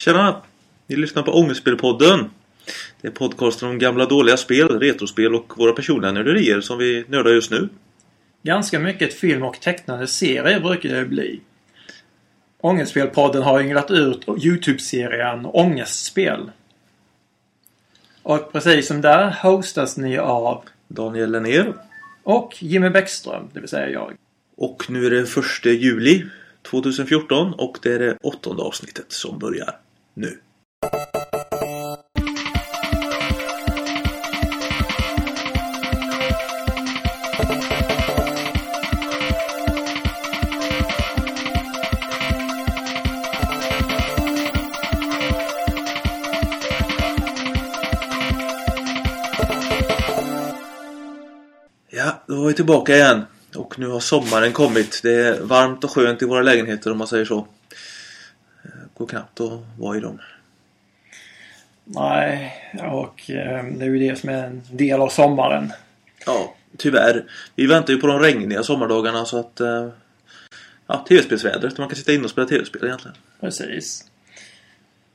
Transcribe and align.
Tjena! 0.00 0.42
Ni 0.86 0.96
lyssnar 0.96 1.22
på 1.22 1.32
Ångestspelpodden. 1.32 2.30
Det 3.00 3.08
är 3.08 3.12
podcasten 3.12 3.68
om 3.68 3.78
gamla 3.78 4.06
dåliga 4.06 4.36
spel, 4.36 4.80
retrospel 4.80 5.34
och 5.34 5.58
våra 5.58 5.72
personliga 5.72 6.12
nörderier 6.12 6.60
som 6.60 6.78
vi 6.78 7.04
nördar 7.08 7.30
just 7.30 7.50
nu. 7.50 7.68
Ganska 8.42 8.78
mycket 8.78 9.14
film 9.14 9.42
och 9.42 9.60
tecknade 9.60 10.06
serier 10.06 10.60
brukar 10.60 10.88
det 10.88 11.04
bli. 11.04 11.40
Ångestspelpodden 12.60 13.42
har 13.42 13.60
ynglat 13.60 13.90
ut 13.90 14.28
Youtube-serien 14.28 15.46
Ångestspel. 15.46 16.50
Och 18.22 18.52
precis 18.52 18.86
som 18.86 19.00
där 19.00 19.36
hostas 19.42 19.96
ni 19.96 20.18
av 20.18 20.64
Daniel 20.88 21.30
Lennér. 21.30 21.74
och 22.22 22.56
Jimmy 22.58 22.90
Bäckström, 22.90 23.48
det 23.52 23.60
vill 23.60 23.68
säga 23.68 23.90
jag. 23.90 24.14
Och 24.56 24.90
nu 24.90 25.06
är 25.06 25.10
det 25.10 25.26
första 25.26 25.68
juli 25.68 26.24
2014 26.62 27.54
och 27.54 27.78
det 27.82 27.92
är 27.92 27.98
det 27.98 28.16
åttonde 28.22 28.62
avsnittet 28.62 29.12
som 29.12 29.38
börjar 29.38 29.74
nu. 30.18 30.38
Ja, 51.90 52.22
då 52.26 52.36
var 52.36 52.48
vi 52.48 52.54
tillbaka 52.54 52.96
igen. 52.96 53.24
Och 53.56 53.78
nu 53.78 53.88
har 53.88 54.00
sommaren 54.00 54.52
kommit. 54.52 55.00
Det 55.02 55.14
är 55.14 55.40
varmt 55.40 55.84
och 55.84 55.90
skönt 55.90 56.22
i 56.22 56.26
våra 56.26 56.42
lägenheter 56.42 56.90
om 56.90 56.98
man 56.98 57.06
säger 57.06 57.24
så. 57.24 57.46
Går 58.98 59.06
knappt 59.06 59.40
att 59.40 59.52
vara 59.78 59.96
i 59.96 60.00
dem. 60.00 60.18
Nej, 61.84 62.52
och 62.92 63.30
eh, 63.30 63.64
det 63.64 63.84
är 63.84 63.88
ju 63.88 63.98
det 63.98 64.18
som 64.18 64.28
är 64.28 64.44
en 64.44 64.62
del 64.72 65.00
av 65.00 65.08
sommaren. 65.08 65.72
Ja, 66.26 66.54
tyvärr. 66.76 67.24
Vi 67.54 67.66
väntar 67.66 67.92
ju 67.92 68.00
på 68.00 68.06
de 68.06 68.18
regniga 68.20 68.62
sommardagarna 68.62 69.24
så 69.24 69.38
att... 69.40 69.60
eh, 69.60 69.88
Ja, 70.90 71.04
tv-spelsvädret. 71.08 71.78
Man 71.78 71.88
kan 71.88 71.96
sitta 71.96 72.12
inne 72.12 72.24
och 72.24 72.30
spela 72.30 72.46
tv-spel 72.46 72.84
egentligen. 72.84 73.16
Precis. 73.40 74.04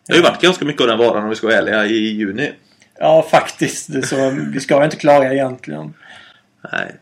Det 0.07 0.13
har 0.13 0.17
ju 0.17 0.23
varit 0.23 0.41
ganska 0.41 0.65
mycket 0.65 0.81
av 0.81 0.87
den 0.87 0.97
varan 0.97 1.23
om 1.23 1.29
vi 1.29 1.35
ska 1.35 1.47
vara 1.47 1.57
ärliga 1.57 1.85
i 1.85 1.93
juni. 1.97 2.51
Ja, 2.99 3.27
faktiskt. 3.31 4.07
Så, 4.07 4.29
vi 4.53 4.59
ska 4.59 4.83
inte 4.83 4.95
klaga 4.97 5.33
egentligen. 5.33 5.93
Nej. 6.71 6.95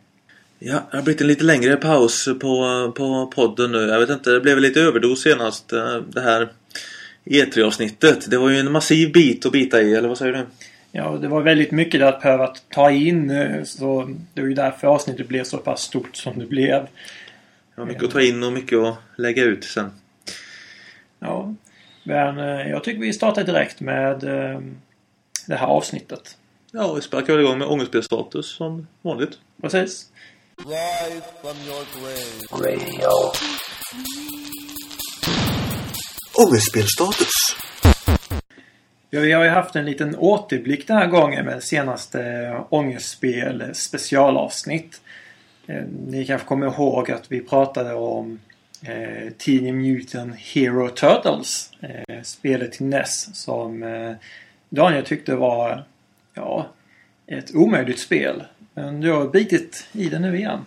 Ja, 0.59 0.81
det 0.91 0.97
har 0.97 1.03
blivit 1.03 1.21
en 1.21 1.27
lite 1.27 1.43
längre 1.43 1.75
paus 1.75 2.25
på, 2.25 2.91
på 2.97 3.31
podden 3.35 3.71
nu. 3.71 3.77
Jag 3.87 3.99
vet 3.99 4.09
inte, 4.09 4.29
det 4.29 4.39
blev 4.39 4.59
lite 4.59 4.81
överdos 4.81 5.21
senast. 5.23 5.73
eh, 5.73 5.95
Det 5.95 6.21
här 6.21 6.49
E3-avsnittet. 7.25 8.29
Det 8.31 8.37
var 8.37 8.49
ju 8.49 8.57
en 8.57 8.71
massiv 8.71 9.11
bit 9.11 9.45
att 9.45 9.51
bita 9.51 9.81
i, 9.81 9.95
eller 9.95 10.07
vad 10.09 10.17
säger 10.17 10.33
du? 10.33 10.45
Ja, 10.91 11.17
det 11.21 11.27
var 11.27 11.41
väldigt 11.41 11.71
mycket 11.71 11.99
där 11.99 12.07
att 12.07 12.21
behöva 12.21 12.53
ta 12.69 12.91
in. 12.91 13.29
eh, 13.29 13.63
Så 13.63 14.09
det 14.33 14.41
var 14.41 14.47
ju 14.47 14.53
därför 14.53 14.87
avsnittet 14.87 15.27
blev 15.27 15.43
så 15.43 15.57
pass 15.57 15.81
stort 15.81 16.15
som 16.15 16.39
det 16.39 16.45
blev. 16.45 16.87
Var 17.75 17.85
mycket 17.85 18.03
att 18.03 18.11
ta 18.11 18.21
in 18.21 18.43
och 18.43 18.53
mycket 18.53 18.79
att 18.79 18.95
lägga 19.17 19.43
ut 19.43 19.63
sen. 19.63 19.91
Ja, 21.19 21.53
men 22.03 22.37
eh, 22.39 22.69
jag 22.69 22.83
tycker 22.83 22.99
vi 22.99 23.13
startar 23.13 23.43
direkt 23.43 23.79
med 23.79 24.23
eh, 24.23 24.59
det 25.47 25.55
här 25.55 25.67
avsnittet. 25.67 26.37
Ja, 26.71 26.93
vi 26.93 27.01
sparkar 27.01 27.33
väl 27.33 27.41
igång 27.45 27.57
med 27.57 27.67
ångestspelstatus 27.67 28.45
som 28.55 28.87
vanligt. 29.01 29.37
Precis. 29.61 30.05
Rise 30.57 31.21
from 31.41 31.57
your 31.67 31.85
grave. 31.93 32.75
Radio. 32.75 33.09
Ångestspelstatus. 36.47 37.27
Ja, 39.09 39.19
vi 39.19 39.31
har 39.31 39.43
ju 39.43 39.49
haft 39.49 39.75
en 39.75 39.85
liten 39.85 40.15
återblick 40.15 40.87
den 40.87 40.97
här 40.97 41.07
gången 41.07 41.45
med 41.45 41.63
senaste 41.63 42.23
eh, 42.23 42.65
ångestspel 42.69 43.61
eh, 43.61 43.71
specialavsnitt. 43.71 45.01
Eh, 45.67 45.83
ni 46.07 46.25
kanske 46.25 46.47
kommer 46.47 46.67
ihåg 46.67 47.11
att 47.11 47.31
vi 47.31 47.39
pratade 47.39 47.93
om 47.93 48.39
eh, 48.81 49.31
Teenage 49.37 49.73
Mutant 49.73 50.35
Hero 50.35 50.89
Turtles. 50.89 51.71
Eh, 51.79 52.21
spelet 52.23 52.71
till 52.71 52.85
NES 52.85 53.35
som 53.35 53.83
eh, 53.83 54.11
Daniel 54.69 55.05
tyckte 55.05 55.35
var 55.35 55.83
ja, 56.33 56.69
ett 57.27 57.55
omöjligt 57.55 57.99
spel. 57.99 58.43
Men 58.73 59.01
du 59.01 59.11
har 59.11 59.27
bitit 59.27 59.87
i 59.91 60.09
det 60.09 60.19
nu 60.19 60.37
igen. 60.37 60.65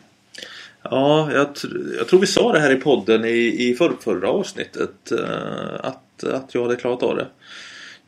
Ja, 0.91 1.33
jag, 1.33 1.47
tr- 1.47 1.97
jag 1.99 2.09
tror 2.09 2.21
vi 2.21 2.27
sa 2.27 2.53
det 2.53 2.61
här 2.61 2.71
i 2.71 2.77
podden 2.77 3.25
i, 3.25 3.69
i 3.69 3.75
för, 3.75 3.93
förra 4.01 4.29
avsnittet. 4.29 5.13
eh, 5.13 5.75
att, 5.81 6.25
att 6.25 6.55
jag 6.55 6.63
hade 6.63 6.77
klarat 6.77 7.03
av 7.03 7.17
det. 7.17 7.27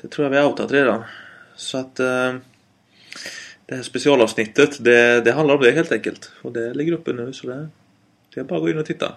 Det 0.02 0.08
tror 0.08 0.24
jag 0.24 0.30
vi 0.30 0.36
har 0.36 0.46
outat 0.50 0.72
redan. 0.72 1.02
Så 1.56 1.78
att 1.78 2.00
eh, 2.00 2.34
det 3.66 3.74
här 3.74 3.82
specialavsnittet, 3.82 4.84
det, 4.84 5.20
det 5.20 5.32
handlar 5.32 5.54
om 5.54 5.62
det 5.62 5.70
helt 5.70 5.92
enkelt. 5.92 6.30
Och 6.42 6.52
det 6.52 6.74
ligger 6.74 6.92
uppe 6.92 7.12
nu 7.12 7.32
så 7.32 7.46
det, 7.46 7.68
det 8.34 8.40
är 8.40 8.44
bara 8.44 8.56
att 8.56 8.62
gå 8.62 8.70
in 8.70 8.78
och 8.78 8.86
titta. 8.86 9.12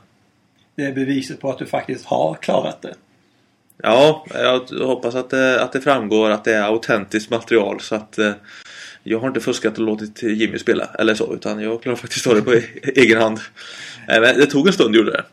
Det 0.75 0.85
är 0.85 0.93
beviset 0.93 1.39
på 1.39 1.49
att 1.49 1.57
du 1.59 1.65
faktiskt 1.65 2.05
har 2.05 2.35
klarat 2.35 2.81
det. 2.81 2.95
Ja, 3.83 4.25
jag 4.33 4.59
hoppas 4.85 5.15
att 5.15 5.29
det, 5.29 5.63
att 5.63 5.71
det 5.71 5.81
framgår 5.81 6.29
att 6.29 6.43
det 6.43 6.53
är 6.53 6.63
autentiskt 6.63 7.31
material 7.31 7.79
så 7.79 7.95
att 7.95 8.17
eh, 8.17 8.31
jag 9.09 9.19
har 9.19 9.27
inte 9.27 9.39
fuskat 9.39 9.77
och 9.77 9.85
låtit 9.85 10.23
Jimmy 10.23 10.59
spela 10.59 10.89
eller 10.99 11.13
så 11.13 11.33
utan 11.33 11.59
jag 11.59 11.81
klarade 11.81 12.01
faktiskt 12.01 12.27
av 12.27 12.35
det 12.35 12.41
på 12.41 12.53
e- 12.53 12.63
egen 12.95 13.21
hand. 13.21 13.39
Eh, 14.07 14.21
men 14.21 14.37
Det 14.39 14.45
tog 14.45 14.67
en 14.67 14.73
stund 14.73 14.95
gjorde 14.95 15.11
det 15.11 15.23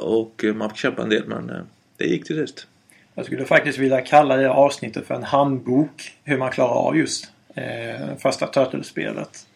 och, 0.00 0.44
man 0.54 0.70
fick 0.70 0.78
kämpa 0.78 1.02
en 1.02 1.08
del 1.08 1.26
men 1.26 1.50
eh, 1.50 1.56
det 1.96 2.04
gick 2.04 2.26
till 2.26 2.46
sist. 2.46 2.66
Jag 3.14 3.26
skulle 3.26 3.44
faktiskt 3.44 3.78
vilja 3.78 4.00
kalla 4.00 4.36
det 4.36 4.50
avsnittet 4.50 5.06
för 5.06 5.14
en 5.14 5.22
handbok 5.22 6.12
hur 6.24 6.38
man 6.38 6.50
klarar 6.50 6.74
av 6.74 6.96
just 6.96 7.30
eh, 7.54 8.16
första 8.18 8.46
Turtles-spelet. 8.46 9.46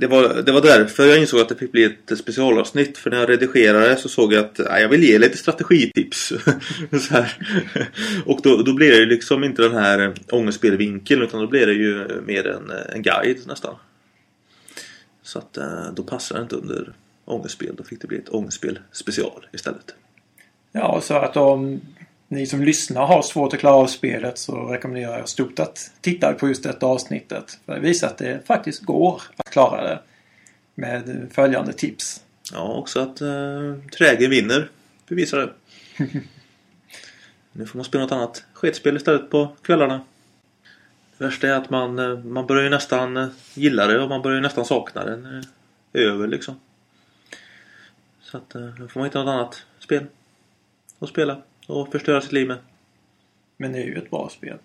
Det 0.00 0.06
var, 0.06 0.42
det 0.42 0.52
var 0.52 0.60
därför 0.60 1.06
jag 1.06 1.18
insåg 1.18 1.40
att 1.40 1.48
det 1.48 1.54
fick 1.54 1.72
bli 1.72 1.84
ett 1.84 2.18
specialavsnitt 2.18 2.98
för 2.98 3.10
när 3.10 3.18
jag 3.18 3.28
redigerade 3.28 3.96
så 3.96 4.08
såg 4.08 4.32
jag 4.32 4.44
att 4.44 4.58
nej, 4.58 4.82
jag 4.82 4.88
vill 4.88 5.04
ge 5.04 5.18
lite 5.18 5.36
strategitips. 5.36 6.28
så 7.08 7.14
här. 7.14 7.36
Och 8.26 8.40
då, 8.42 8.62
då 8.62 8.74
blir 8.74 8.90
det 8.90 8.96
ju 8.96 9.06
liksom 9.06 9.44
inte 9.44 9.62
den 9.62 9.74
här 9.74 9.98
eh, 9.98 10.12
ångestspelvinkeln 10.30 11.22
utan 11.22 11.40
då 11.40 11.46
blir 11.46 11.66
det 11.66 11.72
ju 11.72 12.20
mer 12.26 12.46
en, 12.46 12.70
eh, 12.70 12.94
en 12.94 13.02
guide 13.02 13.46
nästan. 13.46 13.74
Så 15.22 15.38
att 15.38 15.56
eh, 15.56 15.92
då 15.94 16.02
passar 16.02 16.36
det 16.36 16.42
inte 16.42 16.56
under 16.56 16.92
ångestspel. 17.24 17.74
Då 17.76 17.84
fick 17.84 18.00
det 18.00 18.06
bli 18.06 18.18
ett 18.18 18.28
ångestspel 18.28 18.78
special 18.92 19.46
istället. 19.52 19.94
Ja, 20.72 21.00
så 21.02 21.14
att 21.14 21.36
om 21.36 21.80
ni 22.28 22.46
som 22.46 22.62
lyssnar 22.62 23.06
har 23.06 23.22
svårt 23.22 23.52
att 23.52 23.60
klara 23.60 23.74
av 23.74 23.86
spelet 23.86 24.38
så 24.38 24.66
rekommenderar 24.66 25.18
jag 25.18 25.28
stort 25.28 25.58
att 25.58 25.90
titta 26.00 26.32
på 26.32 26.48
just 26.48 26.62
detta 26.62 26.86
avsnittet. 26.86 27.58
För 27.66 27.74
det 27.74 27.80
visar 27.80 28.06
att 28.06 28.18
det 28.18 28.46
faktiskt 28.46 28.82
går 28.82 29.22
att 29.36 29.50
klara 29.50 29.84
det. 29.84 30.00
Med 30.74 31.28
följande 31.32 31.72
tips. 31.72 32.24
Ja, 32.52 32.74
också 32.74 33.00
att 33.00 33.20
eh, 33.20 33.74
trägen 33.98 34.30
vinner 34.30 34.70
bevisar 35.08 35.38
det. 35.38 35.52
nu 37.52 37.66
får 37.66 37.78
man 37.78 37.84
spela 37.84 38.04
något 38.04 38.12
annat 38.12 38.44
sketspel 38.52 38.96
istället 38.96 39.30
på 39.30 39.48
kvällarna. 39.62 40.00
Det 41.18 41.24
värsta 41.24 41.48
är 41.48 41.52
att 41.52 41.70
man, 41.70 41.98
eh, 41.98 42.18
man 42.18 42.46
börjar 42.46 42.64
ju 42.64 42.70
nästan 42.70 43.16
eh, 43.16 43.28
gilla 43.54 43.86
det 43.86 44.00
och 44.00 44.08
man 44.08 44.22
börjar 44.22 44.36
ju 44.36 44.42
nästan 44.42 44.64
sakna 44.64 45.04
det 45.04 45.16
när 45.16 45.44
det 45.92 45.98
är 45.98 46.06
över 46.06 46.26
liksom. 46.26 46.60
Så 48.20 48.36
att 48.36 48.54
eh, 48.54 48.60
nu 48.78 48.88
får 48.88 49.00
man 49.00 49.06
hitta 49.06 49.24
något 49.24 49.32
annat 49.32 49.64
spel 49.78 50.06
att 50.98 51.08
spela 51.08 51.42
och 51.68 51.92
förstöra 51.92 52.20
sitt 52.20 52.32
liv 52.32 52.46
med. 52.48 52.56
Men 53.56 53.72
det 53.72 53.78
är 53.78 53.86
ju 53.86 53.94
ett 53.94 54.10
bra 54.10 54.28
spel. 54.32 54.56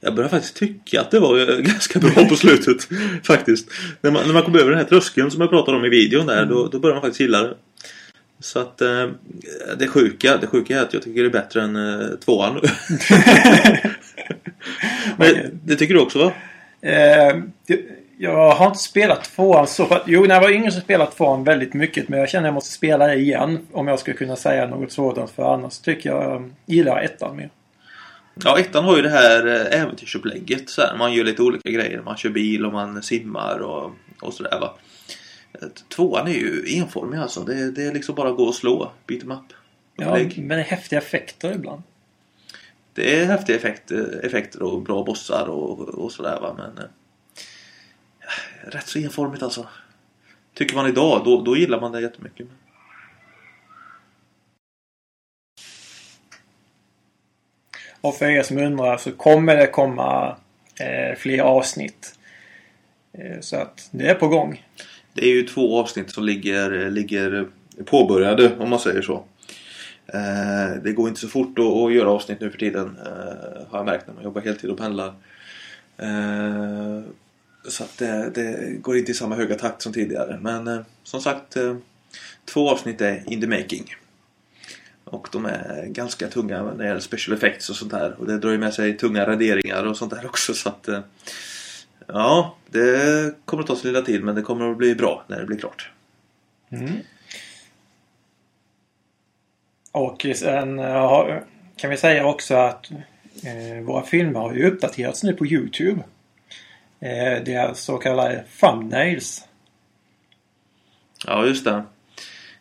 Jag 0.00 0.14
börjar 0.14 0.28
faktiskt 0.30 0.56
tycka 0.56 1.00
att 1.00 1.10
det 1.10 1.20
var 1.20 1.38
eh, 1.38 1.58
ganska 1.60 1.98
bra 1.98 2.24
på 2.28 2.36
slutet. 2.36 2.88
faktiskt. 3.26 3.68
När 4.00 4.10
man, 4.10 4.26
när 4.26 4.34
man 4.34 4.42
kom 4.42 4.56
över 4.56 4.70
den 4.70 4.78
här 4.78 4.86
tröskeln 4.86 5.30
som 5.30 5.40
jag 5.40 5.50
pratade 5.50 5.76
om 5.76 5.84
i 5.84 5.88
videon 5.88 6.26
där, 6.26 6.46
då, 6.46 6.66
då 6.68 6.78
börjar 6.78 6.94
man 6.94 7.02
faktiskt 7.02 7.20
gilla 7.20 7.42
det. 7.42 7.54
Så 8.40 8.58
att 8.58 8.80
eh, 8.80 9.08
det 9.78 9.86
sjuka, 9.88 10.36
det 10.36 10.46
sjuka 10.46 10.78
är 10.78 10.82
att 10.82 10.94
jag 10.94 11.02
tycker 11.02 11.20
det 11.22 11.28
är 11.28 11.30
bättre 11.30 11.62
än 11.62 11.76
eh, 11.76 12.08
tvåan. 12.24 12.60
Men 15.16 15.60
det 15.64 15.76
tycker 15.76 15.94
du 15.94 16.00
också 16.00 16.18
va? 16.18 16.32
Eh, 16.80 17.36
det- 17.66 17.97
jag 18.20 18.50
har 18.50 18.66
inte 18.66 18.78
spelat 18.78 19.24
tvåan 19.24 19.66
så. 19.66 20.02
Jo, 20.06 20.24
när 20.24 20.34
jag 20.34 20.42
var 20.42 20.50
yngre 20.50 20.70
så 20.70 20.80
spelade 20.80 21.10
tvåan 21.10 21.44
väldigt 21.44 21.74
mycket. 21.74 22.08
Men 22.08 22.18
jag 22.18 22.28
känner 22.28 22.44
att 22.44 22.48
jag 22.48 22.54
måste 22.54 22.72
spela 22.72 23.06
det 23.06 23.14
igen. 23.14 23.66
Om 23.72 23.88
jag 23.88 23.98
ska 23.98 24.12
kunna 24.12 24.36
säga 24.36 24.66
något 24.66 24.92
sådant. 24.92 25.30
För 25.30 25.54
annars 25.54 25.78
tycker 25.78 26.10
jag 26.10 26.34
eh, 26.34 26.46
gillar 26.66 27.02
ettan 27.02 27.36
mer. 27.36 27.50
Ja, 28.44 28.58
ettan 28.58 28.84
har 28.84 28.96
ju 28.96 29.02
det 29.02 29.10
här 29.10 29.46
eh, 29.46 29.80
äventyrsupplägget. 29.80 30.70
Så 30.70 30.82
här, 30.82 30.96
man 30.96 31.12
gör 31.12 31.24
lite 31.24 31.42
olika 31.42 31.70
grejer. 31.70 32.02
Man 32.02 32.16
kör 32.16 32.30
bil 32.30 32.66
och 32.66 32.72
man 32.72 33.02
simmar 33.02 33.58
och, 33.58 33.90
och 34.20 34.34
sådär 34.34 34.60
va. 34.60 34.74
Eh, 35.52 35.68
Tvåan 35.96 36.28
är 36.28 36.32
ju 36.32 36.64
enformig 36.78 37.18
alltså. 37.18 37.40
Det, 37.40 37.70
det 37.70 37.84
är 37.84 37.94
liksom 37.94 38.14
bara 38.14 38.28
att 38.28 38.36
gå 38.36 38.44
och 38.44 38.54
slå. 38.54 38.92
Beat 39.06 39.22
em 39.22 39.30
up. 39.30 39.52
Ja, 39.96 40.18
men 40.36 40.48
det 40.48 40.54
är 40.54 40.58
häftiga 40.58 40.98
effekter 40.98 41.52
ibland. 41.54 41.82
Det 42.94 43.20
är 43.20 43.26
häftiga 43.26 43.56
effekter, 43.56 44.20
effekter 44.24 44.62
och 44.62 44.82
bra 44.82 45.04
bossar 45.04 45.46
och, 45.48 45.80
och 45.80 46.12
sådär 46.12 46.38
va. 46.40 46.54
Men 46.58 46.84
eh, 46.84 46.90
rätt 48.70 48.88
så 48.88 48.98
enformigt 48.98 49.42
alltså. 49.42 49.66
Tycker 50.54 50.76
man 50.76 50.86
idag, 50.86 51.22
då, 51.24 51.42
då 51.42 51.56
gillar 51.56 51.80
man 51.80 51.92
det 51.92 52.00
jättemycket. 52.00 52.46
Och 58.00 58.14
för 58.14 58.26
er 58.26 58.42
som 58.42 58.58
undrar 58.58 58.96
så 58.96 59.12
kommer 59.12 59.56
det 59.56 59.66
komma 59.66 60.36
eh, 60.80 61.16
fler 61.18 61.40
avsnitt. 61.40 62.18
Eh, 63.12 63.40
så 63.40 63.56
att 63.56 63.88
det 63.90 64.08
är 64.08 64.14
på 64.14 64.28
gång. 64.28 64.66
Det 65.12 65.24
är 65.24 65.34
ju 65.34 65.42
två 65.42 65.80
avsnitt 65.80 66.10
som 66.10 66.24
ligger, 66.24 66.90
ligger 66.90 67.48
påbörjade 67.84 68.56
om 68.58 68.70
man 68.70 68.78
säger 68.78 69.02
så. 69.02 69.24
Eh, 70.06 70.82
det 70.82 70.92
går 70.92 71.08
inte 71.08 71.20
så 71.20 71.28
fort 71.28 71.58
att, 71.58 71.64
att 71.64 71.92
göra 71.92 72.10
avsnitt 72.10 72.40
nu 72.40 72.50
för 72.50 72.58
tiden 72.58 72.98
eh, 73.06 73.70
har 73.70 73.78
jag 73.78 73.86
märkt 73.86 74.06
när 74.06 74.14
man 74.14 74.24
jobbar 74.24 74.40
heltid 74.40 74.70
och 74.70 74.78
pendlar. 74.78 75.14
Så 77.68 77.84
att 77.84 77.98
det, 77.98 78.30
det 78.34 78.78
går 78.80 78.96
inte 78.96 79.10
i 79.10 79.14
samma 79.14 79.34
höga 79.34 79.54
takt 79.54 79.82
som 79.82 79.92
tidigare. 79.92 80.38
Men 80.42 80.68
eh, 80.68 80.80
som 81.02 81.20
sagt, 81.20 81.56
eh, 81.56 81.76
två 82.44 82.70
avsnitt 82.70 83.00
är 83.00 83.32
in 83.32 83.40
the 83.40 83.46
making. 83.46 83.94
Och 85.04 85.28
de 85.32 85.46
är 85.46 85.86
ganska 85.86 86.28
tunga 86.28 86.62
när 86.62 86.74
det 86.74 86.86
gäller 86.86 87.00
special 87.00 87.36
effects 87.36 87.70
och 87.70 87.76
sånt 87.76 87.90
där. 87.90 88.16
Och 88.18 88.26
det 88.26 88.38
drar 88.38 88.50
ju 88.50 88.58
med 88.58 88.74
sig 88.74 88.96
tunga 88.96 89.26
raderingar 89.26 89.84
och 89.84 89.96
sånt 89.96 90.10
där 90.10 90.26
också. 90.26 90.54
Så 90.54 90.68
att, 90.68 90.88
eh, 90.88 91.00
ja, 92.06 92.56
det 92.70 93.34
kommer 93.44 93.62
att 93.62 93.66
ta 93.66 93.76
sin 93.76 93.92
lilla 93.92 94.04
tid 94.04 94.24
men 94.24 94.34
det 94.34 94.42
kommer 94.42 94.70
att 94.70 94.76
bli 94.76 94.94
bra 94.94 95.24
när 95.28 95.40
det 95.40 95.46
blir 95.46 95.58
klart. 95.58 95.90
Mm. 96.70 96.92
Och 99.92 100.26
sen 100.34 100.78
eh, 100.78 101.38
kan 101.76 101.90
vi 101.90 101.96
säga 101.96 102.26
också 102.26 102.54
att 102.54 102.90
eh, 103.44 103.84
våra 103.84 104.02
filmer 104.02 104.40
har 104.40 104.54
ju 104.54 104.66
uppdaterats 104.66 105.22
nu 105.22 105.32
på 105.32 105.46
Youtube. 105.46 106.02
Eh, 107.00 107.44
det 107.44 107.54
är 107.54 107.74
så 107.74 107.98
kallade 107.98 108.44
thumbnails. 108.60 109.44
Ja, 111.26 111.46
just 111.46 111.64
det. 111.64 111.84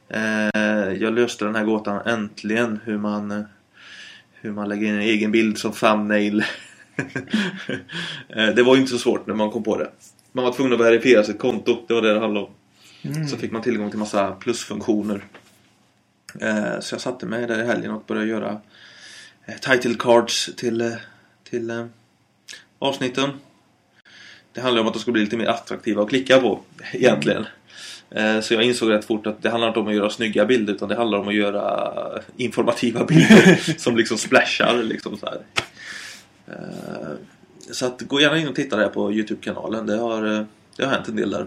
Eh, 0.10 0.94
jag 0.94 1.14
löste 1.14 1.46
den 1.46 1.56
här 1.56 1.64
gåtan 1.64 2.08
äntligen 2.08 2.80
hur 2.84 2.98
man 2.98 3.46
hur 4.42 4.52
man 4.52 4.70
lägger 4.70 4.88
in 4.88 4.94
en 4.94 5.02
egen 5.02 5.32
bild 5.32 5.58
som 5.58 5.72
thumbnail. 5.72 6.44
Eh, 8.30 8.48
det 8.48 8.64
var 8.64 8.76
ju 8.76 8.82
inte 8.82 8.92
så 8.92 8.98
svårt 8.98 9.28
när 9.28 9.34
man 9.34 9.52
kom 9.52 9.64
på 9.64 9.78
det. 9.78 9.92
Man 10.32 10.46
var 10.46 10.54
tvungen 10.54 10.74
att 10.74 10.80
verifiera 10.80 11.24
sitt 11.24 11.40
konto. 11.40 11.86
Det 11.88 11.94
var 11.94 12.02
det 12.02 12.14
det 12.14 12.20
handlade 12.20 12.46
om. 12.46 13.28
Så 13.28 13.38
fick 13.38 13.52
man 13.52 13.62
tillgång 13.62 13.90
till 13.90 14.00
massa 14.00 14.32
plusfunktioner. 14.32 15.24
Eh, 16.42 16.80
så 16.80 16.94
jag 16.94 17.02
satte 17.02 17.26
mig 17.26 17.48
där 17.48 17.64
i 17.64 17.68
helgen 17.68 17.92
och 17.92 18.04
började 18.08 18.28
göra 18.28 18.62
eh, 19.46 19.56
title 19.56 19.96
cards 20.00 20.50
till, 20.56 20.96
till 21.44 21.88
avsnitten. 22.80 23.30
Det 24.58 24.62
handlar 24.64 24.82
om 24.82 24.88
att 24.88 24.94
de 24.94 25.00
ska 25.00 25.12
bli 25.12 25.22
lite 25.22 25.38
mer 25.38 25.46
attraktiva 25.48 26.04
att 26.04 26.10
klicka 26.10 26.40
på 26.40 26.60
egentligen. 26.94 27.46
Eh, 28.10 28.40
Så 28.40 28.54
jag 28.54 28.64
insåg 28.64 28.90
rätt 28.92 29.06
fort 29.06 29.28
att 29.28 29.42
det 29.44 29.50
handlar 29.50 29.68
inte 29.68 29.80
om 29.80 29.88
att 29.88 29.96
göra 29.96 30.10
snygga 30.10 30.46
bilder 30.46 30.74
utan 30.74 30.90
det 30.90 30.96
handlar 30.96 31.18
om 31.18 31.28
att 31.28 31.34
göra 31.36 31.94
informativa 32.38 33.06
bilder 33.06 33.56
som 33.80 33.98
liksom 33.98 34.18
splashar 34.18 34.84
liksom 34.84 35.18
så 35.18 35.26
här. 35.26 35.40
Eh, 36.48 37.10
Så 37.72 37.86
att 37.86 38.02
gå 38.02 38.22
gärna 38.22 38.38
in 38.38 38.48
och 38.48 38.56
titta 38.56 38.76
där 38.78 38.88
på 38.90 39.12
Youtube-kanalen. 39.14 39.86
Det 39.86 39.98
har, 39.98 40.38
eh, 40.38 40.44
det 40.78 40.84
har 40.86 40.92
hänt 40.92 41.08
en 41.08 41.16
del 41.16 41.30
där. 41.32 41.46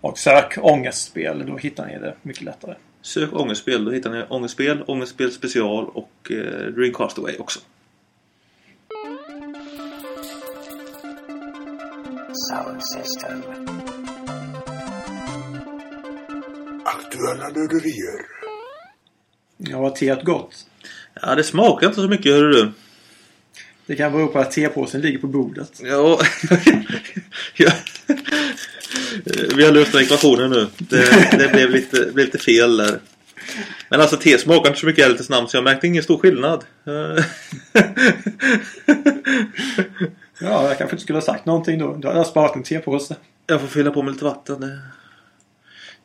Och 0.00 0.18
sök 0.18 0.58
ångestspel. 0.62 1.46
Då 1.46 1.56
hittar 1.56 1.86
ni 1.86 1.98
det 1.98 2.14
mycket 2.22 2.42
lättare. 2.42 2.74
Sök 3.02 3.32
ångestspel, 3.32 3.84
då 3.84 3.90
hittar 3.90 4.10
ni 4.10 4.24
ångestspel, 4.28 4.82
ångestspel 4.86 5.32
special 5.32 5.84
och 5.88 6.30
eh, 6.30 6.72
Dreamcastaway 6.72 7.36
också. 7.38 7.60
Sound 12.34 12.82
system. 12.82 13.42
Aktuella 16.84 17.48
nörderier. 17.48 18.26
Ja, 19.56 19.80
vad 19.80 19.94
teet 19.94 20.24
gott. 20.24 20.66
Ja, 21.22 21.34
det 21.34 21.44
smakar 21.44 21.86
inte 21.86 22.00
så 22.00 22.08
mycket 22.08 22.32
hörru 22.32 22.52
du. 22.52 22.72
Det 23.86 23.96
kan 23.96 24.12
bero 24.12 24.28
på 24.28 24.38
att 24.38 24.50
tepåsen 24.50 25.00
ligger 25.00 25.18
på 25.18 25.26
bordet. 25.26 25.80
Ja, 25.82 26.20
ja. 27.56 27.72
Vi 29.56 29.64
har 29.64 29.72
löst 29.72 29.92
den 29.92 30.02
ekvationen 30.02 30.50
nu. 30.50 30.66
Det, 30.78 31.30
det 31.38 31.52
blev, 31.52 31.70
lite, 31.70 32.10
blev 32.12 32.26
lite 32.26 32.38
fel 32.38 32.76
där. 32.76 33.00
Men 33.88 34.00
alltså 34.00 34.16
te 34.16 34.38
smakar 34.38 34.68
inte 34.68 34.80
så 34.80 34.86
mycket 34.86 34.98
i 34.98 35.02
ärlighetens 35.02 35.30
namn 35.30 35.48
så 35.48 35.56
jag 35.56 35.64
märkte 35.64 35.86
ingen 35.86 36.02
stor 36.02 36.18
skillnad. 36.18 36.64
Ja, 40.40 40.68
jag 40.68 40.78
kanske 40.78 40.94
inte 40.94 41.02
skulle 41.02 41.16
ha 41.16 41.24
sagt 41.24 41.46
någonting 41.46 41.78
då. 41.78 41.94
Då 41.96 42.08
hade 42.08 42.20
jag 42.20 42.26
sparat 42.26 42.56
en 42.56 42.62
tepåse. 42.62 43.16
Jag 43.46 43.60
får 43.60 43.68
fylla 43.68 43.90
på 43.90 44.02
med 44.02 44.12
lite 44.12 44.24
vatten. 44.24 44.60
Det, 44.60 44.78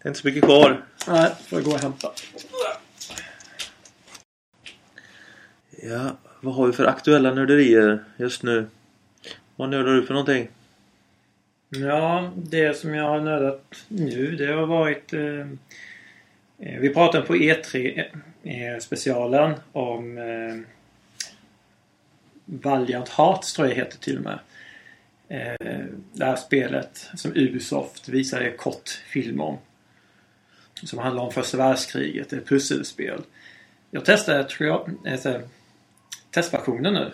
är 0.02 0.08
inte 0.08 0.20
så 0.20 0.28
mycket 0.28 0.44
kvar. 0.44 0.86
Nej, 1.08 1.32
får 1.48 1.60
jag 1.60 1.66
gå 1.66 1.72
och 1.72 1.80
hämta. 1.80 2.12
Ja, 5.82 6.18
vad 6.42 6.56
har 6.56 6.68
vi 6.68 6.74
för 6.74 6.86
aktuella 6.86 7.34
nörderier 7.34 8.04
just 8.18 8.44
nu? 8.44 8.68
Vad 9.56 9.70
nördar 9.70 9.92
du 9.92 10.06
för 10.06 10.14
någonting? 10.14 10.48
Ja, 11.70 12.32
det 12.36 12.78
som 12.78 12.96
jag 12.96 13.04
har 13.04 13.20
nördat 13.20 13.86
nu 13.88 14.36
det 14.36 14.54
har 14.54 14.66
varit... 14.66 15.14
Eh, 15.14 15.40
eh, 16.60 16.80
vi 16.80 16.90
pratade 16.94 17.26
på 17.26 17.36
E3 17.36 18.04
eh, 18.44 18.80
specialen 18.80 19.54
om 19.72 20.18
eh, 20.18 20.79
Valiant 22.50 23.10
Hearts 23.10 23.54
tror 23.54 23.68
jag 23.68 23.76
heter 23.76 23.98
till 23.98 24.18
och 24.18 24.24
med. 24.24 24.40
Eh, 25.28 25.86
det 26.14 26.26
här 26.26 26.36
spelet 26.36 27.10
som 27.14 27.32
Ubisoft 27.36 28.10
visade 28.10 28.52
kort 28.52 28.90
film 28.90 29.42
om. 29.42 29.58
Som 30.84 31.00
handlar 31.00 31.24
om 31.24 31.32
första 31.32 31.58
världskriget. 31.58 32.34
Ett 32.34 32.48
pusselspel. 32.48 33.22
Jag 33.92 34.06
testade 34.06 34.44
trial, 34.44 34.92
alltså, 35.08 35.42
testversionen 36.32 36.94
nu. 36.94 37.12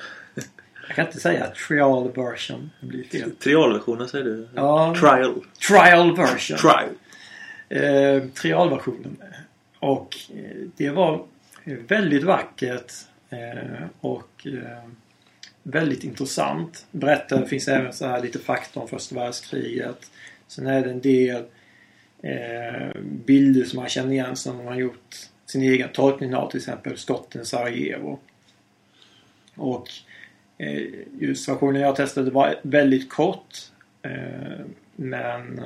Jag 0.88 0.96
kan 0.96 1.06
inte 1.06 1.20
säga 1.20 1.48
trial 1.68 2.12
version. 2.12 2.72
Det 2.82 2.88
blir 2.88 3.04
fel. 3.04 3.32
Trialversionen 3.36 4.08
säger 4.08 4.26
du? 4.26 4.48
Ja. 4.56 4.96
Trial. 5.00 5.46
Trial 5.70 6.16
version. 6.16 6.58
Trial. 6.58 6.90
Eh, 7.70 8.30
trialversionen. 8.30 9.18
Och 9.80 10.18
eh, 10.36 10.68
det 10.76 10.90
var 10.90 11.26
väldigt 11.88 12.24
vackert 12.24 12.94
eh, 13.30 13.86
och 14.00 14.48
eh, 14.48 14.90
väldigt 15.68 16.04
intressant. 16.04 16.86
Berättar 16.92 17.46
finns 17.46 17.68
även 17.68 17.94
så 17.94 18.08
här 18.08 18.22
lite 18.22 18.40
fakta 18.40 18.80
om 18.80 18.88
första 18.88 19.16
världskriget. 19.16 20.12
Sen 20.48 20.68
är 20.68 20.84
det 20.84 20.92
en 20.92 21.02
del 21.02 21.44
eh, 22.22 23.02
bilder 23.02 23.64
som 23.64 23.80
man 23.80 23.90
känner 23.90 24.12
igen 24.12 24.36
som 24.36 24.58
man 24.58 24.68
har 24.68 24.76
gjort 24.76 25.16
sin 25.46 25.62
egen 25.62 25.90
tolkning 25.90 26.36
av. 26.36 26.50
Till 26.52 26.58
exempel 26.58 26.98
skotten 26.98 27.46
Sarajevo. 27.46 28.20
Och 29.56 29.90
eh, 30.58 30.84
just 31.20 31.50
versionen 31.50 31.82
jag 31.82 31.96
testade 31.96 32.32
var 32.32 32.56
väldigt 32.62 33.10
kort. 33.10 33.56
Eh, 34.02 34.66
men 34.96 35.62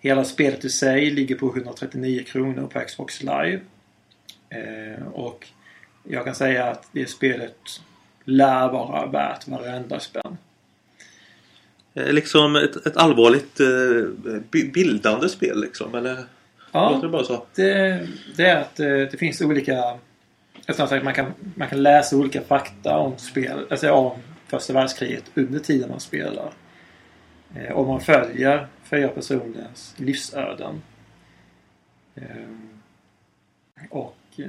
hela 0.00 0.24
spelet 0.24 0.64
i 0.64 0.68
sig 0.68 1.10
ligger 1.10 1.34
på 1.34 1.46
139 1.56 2.24
kronor 2.26 2.66
på 2.66 2.80
Xbox 2.80 3.22
Live. 3.22 3.60
Eh, 4.48 5.06
och 5.12 5.48
jag 6.08 6.24
kan 6.24 6.34
säga 6.34 6.64
att 6.64 6.88
det 6.92 7.06
spelet 7.06 7.56
lär 8.24 8.68
vara 8.68 9.06
värt 9.06 9.48
varenda 9.48 10.00
spänn. 10.00 10.36
Eh, 11.94 12.12
Liksom 12.12 12.56
ett, 12.56 12.86
ett 12.86 12.96
allvarligt 12.96 13.60
eh, 13.60 14.36
bi- 14.50 14.70
bildande 14.74 15.28
spel 15.28 15.60
liksom, 15.60 15.94
eller? 15.94 16.14
Låter 16.14 16.26
Ja, 16.72 16.98
det 17.02 17.08
bara 17.08 17.24
så? 17.24 17.46
det, 17.54 18.06
det 18.36 18.46
är 18.46 18.56
att 18.60 18.80
eh, 18.80 18.86
det 18.86 19.18
finns 19.18 19.40
olika... 19.40 19.98
Att 20.66 21.04
man 21.04 21.14
kan, 21.14 21.32
man 21.54 21.68
kan 21.68 21.82
läsa 21.82 22.16
olika 22.16 22.40
fakta 22.40 22.96
om 22.98 23.18
spel, 23.18 23.66
alltså 23.70 23.90
om 23.92 24.18
första 24.46 24.72
världskriget 24.72 25.24
under 25.34 25.58
tiden 25.58 25.88
man 25.90 26.00
spelar. 26.00 26.52
Eh, 27.56 27.72
och 27.72 27.86
man 27.86 28.00
följer 28.00 28.66
fyra 28.84 29.08
personers 29.08 29.92
livsöden. 29.96 30.82
Eh, 32.14 32.24
och 33.90 34.16
eh, 34.36 34.44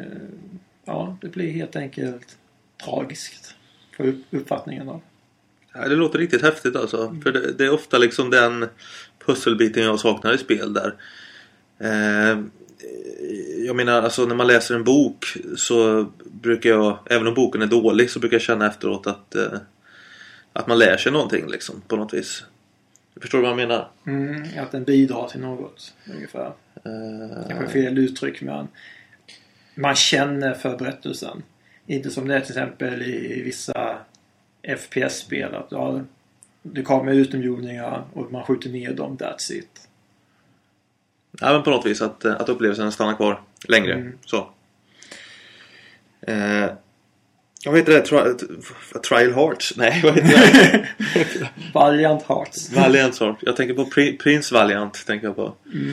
ja, 0.85 1.17
det 1.21 1.27
blir 1.27 1.51
helt 1.51 1.75
enkelt 1.75 2.37
tragiskt. 2.85 3.54
Uppfattningen 4.29 4.89
av. 4.89 5.01
Ja, 5.73 5.87
det 5.87 5.95
låter 5.95 6.19
riktigt 6.19 6.41
häftigt 6.41 6.75
alltså. 6.75 7.15
För 7.23 7.31
det, 7.31 7.51
det 7.51 7.65
är 7.65 7.73
ofta 7.73 7.97
liksom 7.97 8.29
den 8.29 8.67
pusselbiten 9.25 9.83
jag 9.83 9.99
saknar 9.99 10.33
i 10.33 10.37
spel 10.37 10.73
där. 10.73 10.93
Eh, 11.79 12.39
jag 13.65 13.75
menar 13.75 14.01
alltså 14.01 14.25
när 14.25 14.35
man 14.35 14.47
läser 14.47 14.75
en 14.75 14.83
bok 14.83 15.25
så 15.57 16.07
brukar 16.23 16.69
jag, 16.69 16.97
även 17.05 17.27
om 17.27 17.33
boken 17.33 17.61
är 17.61 17.67
dålig, 17.67 18.09
så 18.09 18.19
brukar 18.19 18.35
jag 18.35 18.41
känna 18.41 18.67
efteråt 18.67 19.07
att, 19.07 19.35
eh, 19.35 19.59
att 20.53 20.67
man 20.67 20.79
lär 20.79 20.97
sig 20.97 21.11
någonting 21.11 21.47
liksom 21.47 21.81
på 21.87 21.95
något 21.95 22.13
vis. 22.13 22.43
Förstår 23.21 23.37
du 23.37 23.41
vad 23.41 23.51
jag 23.51 23.57
menar? 23.57 23.89
Mm, 24.07 24.43
att 24.59 24.71
den 24.71 24.83
bidrar 24.83 25.27
till 25.27 25.39
något 25.39 25.93
ungefär. 26.15 26.51
Eh, 26.75 27.47
Kanske 27.49 27.67
fel 27.67 27.97
uttryck 27.97 28.41
men 28.41 28.67
man 29.75 29.95
känner 29.95 30.53
för 30.53 30.77
berättelsen. 30.77 31.43
Inte 31.87 32.09
som 32.09 32.27
det 32.27 32.35
är 32.35 32.39
till 32.39 32.51
exempel 32.51 33.01
i 33.01 33.41
vissa 33.45 33.97
FPS-spel 34.77 35.55
att 35.55 35.67
ja, 35.69 36.01
det 36.61 36.81
kommer 36.81 37.11
utomjordingar 37.11 38.03
och 38.13 38.31
man 38.31 38.43
skjuter 38.43 38.69
ner 38.69 38.93
dem, 38.93 39.17
that's 39.17 39.51
it. 39.53 39.87
Ja 41.39 41.53
men 41.53 41.63
på 41.63 41.69
något 41.69 41.85
vis 41.85 42.01
att, 42.01 42.25
att 42.25 42.49
upplevelsen 42.49 42.91
stannar 42.91 43.15
kvar 43.15 43.41
längre. 43.67 43.93
Mm. 43.93 44.17
Så. 44.25 44.49
Eh, 46.21 46.65
Vad 47.65 47.77
heter 47.77 47.93
det? 47.93 48.01
Tri 48.01 48.17
Trial 49.09 49.33
Hearts? 49.33 49.73
Nej, 49.77 50.01
vad 50.03 50.13
heter 50.15 50.87
det? 51.07 51.49
Valiant 51.73 52.23
Hearts. 52.23 52.71
Valiant 52.73 53.19
Heart. 53.19 53.37
Jag 53.41 53.55
tänker 53.55 53.73
på 53.73 53.83
Pri- 53.85 54.17
Prince 54.17 54.53
Valiant. 54.53 55.05
Tänker 55.05 55.27
jag 55.27 55.35
på. 55.35 55.53
Mm. 55.73 55.91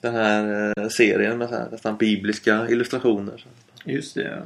Den 0.00 0.14
här 0.14 0.72
eh, 0.78 0.88
serien 0.88 1.38
med 1.38 1.48
så 1.48 1.54
här, 1.54 1.68
nästan 1.72 1.96
bibliska 1.96 2.68
illustrationer. 2.68 3.44
Just 3.84 4.14
det. 4.14 4.42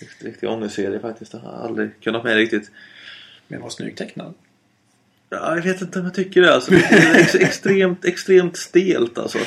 Riktig, 0.00 0.28
riktig 0.28 0.48
ångestserie 0.48 1.00
faktiskt. 1.00 1.32
Jag 1.32 1.40
har 1.40 1.52
aldrig 1.52 2.00
kunnat 2.00 2.24
med 2.24 2.36
riktigt. 2.36 2.70
Men 3.48 3.60
var 3.60 3.70
snyggt 3.70 3.98
tecknad. 3.98 4.34
Ja, 5.30 5.54
jag 5.56 5.62
vet 5.62 5.80
inte 5.80 5.98
om 5.98 6.04
jag 6.04 6.14
tycker 6.14 6.42
det 6.42 6.54
alltså. 6.54 6.70
Det 6.70 6.84
är 6.84 7.20
ex 7.20 7.34
extremt, 7.34 8.04
extremt 8.04 8.56
stelt 8.56 9.18
alltså. 9.18 9.38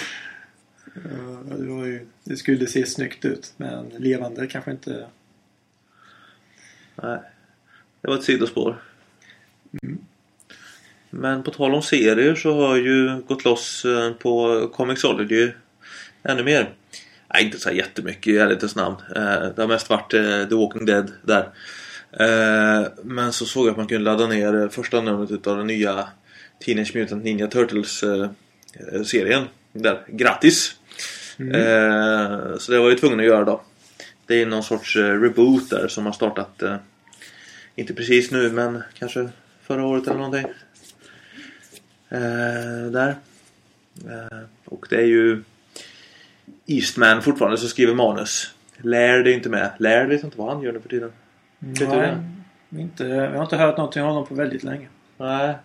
Ja, 0.93 1.55
det, 1.57 1.65
var 1.65 1.85
ju, 1.85 2.07
det 2.23 2.37
skulle 2.37 2.67
se 2.67 2.85
snyggt 2.85 3.25
ut. 3.25 3.53
Men 3.57 3.89
levande 3.89 4.47
kanske 4.47 4.71
inte... 4.71 5.05
Nej. 6.95 7.19
Det 8.01 8.07
var 8.07 8.17
ett 8.17 8.23
sidospår. 8.23 8.81
Men 11.09 11.43
på 11.43 11.51
tal 11.51 11.73
om 11.73 11.81
serier 11.81 12.35
så 12.35 12.53
har 12.53 12.75
jag 12.77 12.85
ju 12.85 13.21
gått 13.21 13.45
loss 13.45 13.85
eh, 13.85 14.13
på 14.13 14.67
Comixology 14.73 15.51
ännu 16.23 16.43
mer. 16.43 16.73
Nej, 17.33 17.45
inte 17.45 17.57
så 17.59 17.71
jättemycket 17.71 18.27
i 18.27 18.37
ärlighetens 18.37 18.75
namn. 18.75 18.95
Eh, 19.15 19.21
Det 19.55 19.61
har 19.61 19.67
mest 19.67 19.89
varit 19.89 20.13
eh, 20.13 20.43
The 20.49 20.55
Walking 20.55 20.85
Dead 20.85 21.11
där. 21.23 21.49
Eh, 22.19 22.87
Men 23.03 23.33
så 23.33 23.45
såg 23.45 23.65
jag 23.65 23.71
att 23.71 23.77
man 23.77 23.87
kunde 23.87 24.03
ladda 24.03 24.27
ner 24.27 24.67
första 24.67 25.01
numret 25.01 25.31
utav 25.31 25.57
den 25.57 25.67
nya 25.67 26.07
Teenage 26.65 26.95
Mutant 26.95 27.23
Ninja 27.23 27.47
Turtles 27.47 28.03
eh, 28.03 28.29
eh, 28.93 29.03
serien. 29.03 29.43
Där. 29.73 30.01
Grattis! 30.07 30.75
Eh, 31.39 32.57
Så 32.57 32.71
det 32.71 32.77
var 32.77 32.85
jag 32.85 32.89
ju 32.91 32.95
tvungen 32.97 33.19
att 33.19 33.25
göra 33.25 33.43
då. 33.45 33.61
Det 34.25 34.41
är 34.41 34.45
någon 34.45 34.63
sorts 34.63 34.95
reboot 34.95 35.69
där 35.69 35.87
som 35.87 36.05
har 36.05 36.13
startat 36.13 36.63
inte 37.75 37.93
precis 37.93 38.31
nu 38.31 38.51
men 38.51 38.83
kanske 38.99 39.29
förra 39.63 39.85
året 39.85 40.07
eller 40.07 40.17
någonting. 40.17 40.45
Där. 42.91 43.15
Och 44.65 44.85
det 44.89 44.95
är 44.95 45.05
ju 45.05 45.43
Eastman 46.71 47.21
fortfarande 47.21 47.57
som 47.57 47.69
skriver 47.69 47.95
manus. 47.95 48.55
Laird 48.77 49.27
är 49.27 49.31
inte 49.31 49.49
med. 49.49 49.71
Laird 49.77 50.07
vet 50.07 50.23
inte 50.23 50.37
vad 50.37 50.53
han 50.53 50.61
gör 50.61 50.71
nu 50.71 50.79
för 50.79 50.89
tiden. 50.89 51.11
Vet 51.59 51.79
du 51.79 51.87
Nej, 51.87 52.17
det? 52.69 52.81
inte, 52.81 53.05
jag 53.05 53.31
har 53.31 53.43
inte 53.43 53.57
hört 53.57 53.77
någonting 53.77 54.01
om 54.01 54.07
honom 54.07 54.25
på 54.25 54.35
väldigt 54.35 54.63
länge. 54.63 54.87
Nej. 55.17 55.55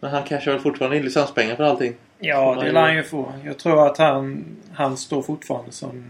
Men 0.00 0.10
han 0.10 0.22
cashar 0.22 0.52
väl 0.52 0.60
fortfarande 0.60 0.96
in 0.96 1.04
licenspengar 1.04 1.56
för 1.56 1.64
allting. 1.64 1.94
Ja, 2.18 2.62
det 2.62 2.72
lär 2.72 2.80
han 2.80 2.96
ju 2.96 3.02
få. 3.02 3.32
Jag 3.44 3.58
tror 3.58 3.86
att 3.86 3.98
han, 3.98 4.44
han 4.72 4.96
står 4.96 5.22
fortfarande 5.22 5.72
som 5.72 6.04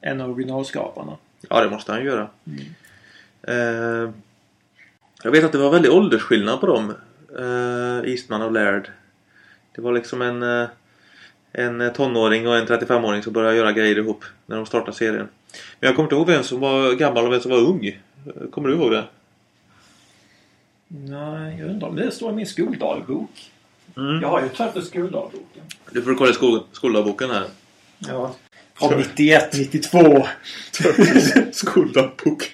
en 0.00 0.20
av 0.20 0.30
originalskaparna. 0.30 1.16
Ja, 1.48 1.64
det 1.64 1.70
måste 1.70 1.92
han 1.92 2.00
ju 2.00 2.06
göra. 2.06 2.28
Eh, 3.42 4.10
jag 5.22 5.30
vet 5.30 5.44
att 5.44 5.52
det 5.52 5.58
var 5.58 5.70
väldigt 5.70 5.92
åldersskillnad 5.92 6.60
på 6.60 6.66
dem. 6.66 6.94
Eh, 7.38 8.10
Eastman 8.10 8.42
och 8.42 8.52
Laird. 8.52 8.90
Det 9.74 9.82
var 9.82 9.92
liksom 9.92 10.22
en, 10.22 10.42
eh, 10.42 10.68
en 11.52 11.92
tonåring 11.92 12.48
och 12.48 12.56
en 12.56 12.66
35-åring 12.66 13.22
som 13.22 13.32
började 13.32 13.56
göra 13.56 13.72
grejer 13.72 13.98
ihop 13.98 14.24
när 14.46 14.56
de 14.56 14.66
startade 14.66 14.96
serien. 14.96 15.28
Men 15.80 15.86
jag 15.88 15.96
kommer 15.96 16.06
inte 16.06 16.14
ihåg 16.14 16.26
vem 16.26 16.42
som 16.42 16.60
var 16.60 16.92
gammal 16.92 17.26
och 17.26 17.32
vem 17.32 17.40
som 17.40 17.50
var 17.50 17.58
ung. 17.58 17.86
Eh, 17.86 18.50
Kommer 18.50 18.68
du 18.68 18.74
ihåg 18.74 18.90
det? 18.92 19.04
Nej, 20.88 21.56
jag 21.60 21.70
undrar 21.70 21.88
om 21.88 21.96
det 21.96 22.10
står 22.10 22.30
i 22.32 22.34
min 22.34 22.46
skoldagbok. 22.46 23.50
Mm. 23.96 24.20
Jag 24.22 24.28
har 24.28 24.42
ju 24.42 24.48
Turtles 24.48 24.88
skoldagboken. 24.88 25.62
Du 25.90 26.02
får 26.02 26.14
kolla 26.14 26.30
i 26.30 26.34
skol- 26.34 26.64
skoldagboken 26.72 27.30
här. 27.30 27.44
Ja. 27.98 28.34
Från 28.74 28.98
91, 28.98 29.48
92. 29.58 30.26
Skoldagbok. 31.52 32.50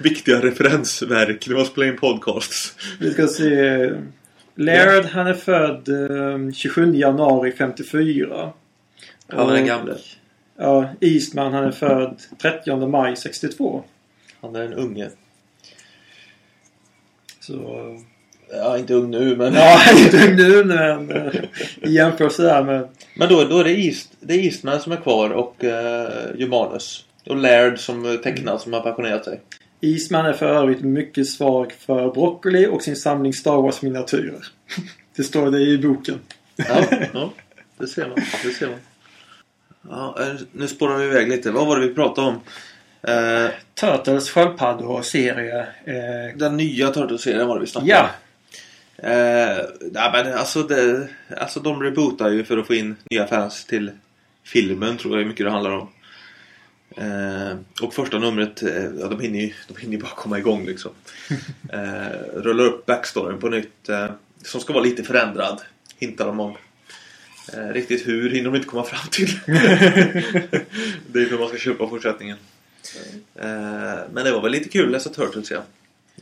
Viktiga 0.00 0.42
referensverk 0.42 1.48
när 1.48 1.56
man 1.56 1.64
spelar 1.64 1.88
in 1.88 1.96
podcasts. 1.98 2.74
Vi 3.00 3.12
ska 3.12 3.26
se. 3.26 3.90
Laird, 4.54 5.04
han 5.04 5.26
är 5.26 5.34
född 5.34 5.88
eh, 5.88 6.52
27 6.52 6.94
januari 6.94 7.52
54. 7.52 8.52
Han 9.26 9.50
är 9.50 9.54
den 9.54 9.66
gamle. 9.66 9.94
Ja, 10.56 10.88
Eastman, 11.00 11.52
han 11.52 11.64
är 11.64 11.70
född 11.70 12.20
30 12.42 12.86
maj 12.86 13.16
62. 13.16 13.84
Han 14.40 14.56
är 14.56 14.64
en 14.64 14.74
unge. 14.74 15.08
Så... 17.40 17.98
Ja, 18.52 18.78
inte 18.78 18.94
ung 18.94 19.10
nu 19.10 19.36
men... 19.36 19.54
Ja, 19.54 19.80
inte 19.98 20.30
nu 20.30 20.64
men 20.64 21.10
eh, 21.10 21.34
i 21.82 21.92
jämförelse 21.92 22.42
där 22.42 22.64
med... 22.64 22.88
Men 23.14 23.28
då, 23.28 23.44
då 23.44 23.58
är 23.58 23.64
det, 23.64 23.70
East, 23.70 24.12
det 24.20 24.34
är 24.34 24.38
Eastman 24.38 24.80
som 24.80 24.92
är 24.92 24.96
kvar 24.96 25.30
och 25.30 25.54
uh, 25.64 25.70
gör 26.40 26.48
manus. 26.48 27.04
Och 27.26 27.36
Laird 27.36 27.78
som 27.78 28.06
eh, 28.06 28.14
tecknar 28.14 28.58
som 28.58 28.72
har 28.72 28.80
pensionerat 28.80 29.24
sig. 29.24 29.40
Eastman 29.80 30.26
är 30.26 30.32
för 30.32 30.46
övrigt 30.46 30.80
mycket 30.80 31.28
svag 31.28 31.72
för 31.72 32.12
broccoli 32.12 32.66
och 32.66 32.82
sin 32.82 32.96
samling 32.96 33.32
Star 33.32 33.62
Wars 33.62 33.82
miniatyrer. 33.82 34.46
Det 35.16 35.24
står 35.24 35.50
det 35.50 35.60
i 35.60 35.78
boken. 35.78 36.20
Ja, 36.56 36.84
ja 37.12 37.32
det 37.78 37.86
ser 37.86 38.08
man. 38.08 38.18
Det 38.44 38.50
ser 38.50 38.68
man. 38.68 38.78
Ja, 39.88 40.16
eh, 40.20 40.34
nu 40.52 40.68
spårar 40.68 40.98
vi 40.98 41.04
iväg 41.04 41.28
lite. 41.28 41.50
Vad 41.50 41.66
var 41.66 41.78
det 41.78 41.88
vi 41.88 41.94
pratade 41.94 42.26
om? 42.28 42.40
Eh, 43.02 43.50
Turtles 43.74 44.30
sköldpaddor 44.30 45.02
serie. 45.02 45.60
Eh, 45.84 46.36
den 46.36 46.56
nya 46.56 46.90
Turtles-serien 46.90 47.48
var 47.48 47.54
det 47.54 47.60
vi 47.60 47.66
snackade 47.66 47.90
ja, 47.90 48.02
om. 48.02 49.10
Eh, 49.10 49.64
nej, 49.92 50.10
men 50.12 50.34
alltså, 50.34 50.62
det, 50.62 51.08
alltså 51.36 51.60
de 51.60 51.82
rebootar 51.82 52.30
ju 52.30 52.44
för 52.44 52.58
att 52.58 52.66
få 52.66 52.74
in 52.74 52.96
nya 53.10 53.26
fans 53.26 53.64
till 53.64 53.90
filmen 54.44 54.96
tror 54.96 55.18
jag 55.18 55.28
mycket 55.28 55.46
det 55.46 55.52
handlar 55.52 55.70
om. 55.70 55.88
Eh, 56.96 57.56
och 57.82 57.94
första 57.94 58.18
numret, 58.18 58.62
eh, 58.62 58.84
ja, 58.84 59.08
de 59.08 59.20
hinner 59.20 59.40
ju 59.40 59.52
de 59.68 59.76
hinner 59.76 59.92
ju 59.92 60.02
bara 60.02 60.10
komma 60.10 60.38
igång 60.38 60.66
liksom. 60.66 60.90
Eh, 61.72 62.08
rullar 62.34 62.64
upp 62.64 62.86
backstoryn 62.86 63.40
på 63.40 63.48
nytt. 63.48 63.88
Eh, 63.88 64.10
som 64.42 64.60
ska 64.60 64.72
vara 64.72 64.84
lite 64.84 65.02
förändrad. 65.02 65.60
Hintar 65.98 66.26
de 66.26 66.40
om. 66.40 66.56
Eh, 67.52 67.68
riktigt 67.68 68.08
hur 68.08 68.30
hinner 68.30 68.50
de 68.50 68.56
inte 68.56 68.68
komma 68.68 68.84
fram 68.84 69.08
till. 69.10 69.40
det 71.06 71.20
är 71.20 71.26
för 71.26 71.38
man 71.38 71.48
ska 71.48 71.58
köpa 71.58 71.88
fortsättningen. 71.88 72.36
Eh, 73.34 73.98
men 74.12 74.24
det 74.24 74.32
var 74.32 74.42
väl 74.42 74.52
lite 74.52 74.68
kul 74.68 74.84
att 74.86 74.92
läsa 74.92 75.10
Turtles 75.10 75.50
ja. 75.50 75.62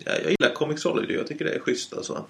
Jag, 0.05 0.15
jag 0.15 0.31
gillar 0.31 0.55
Comixology, 0.55 1.15
jag 1.15 1.27
tycker 1.27 1.45
det 1.45 1.53
är 1.55 1.61
schysst 1.61 1.93
alltså. 1.93 2.27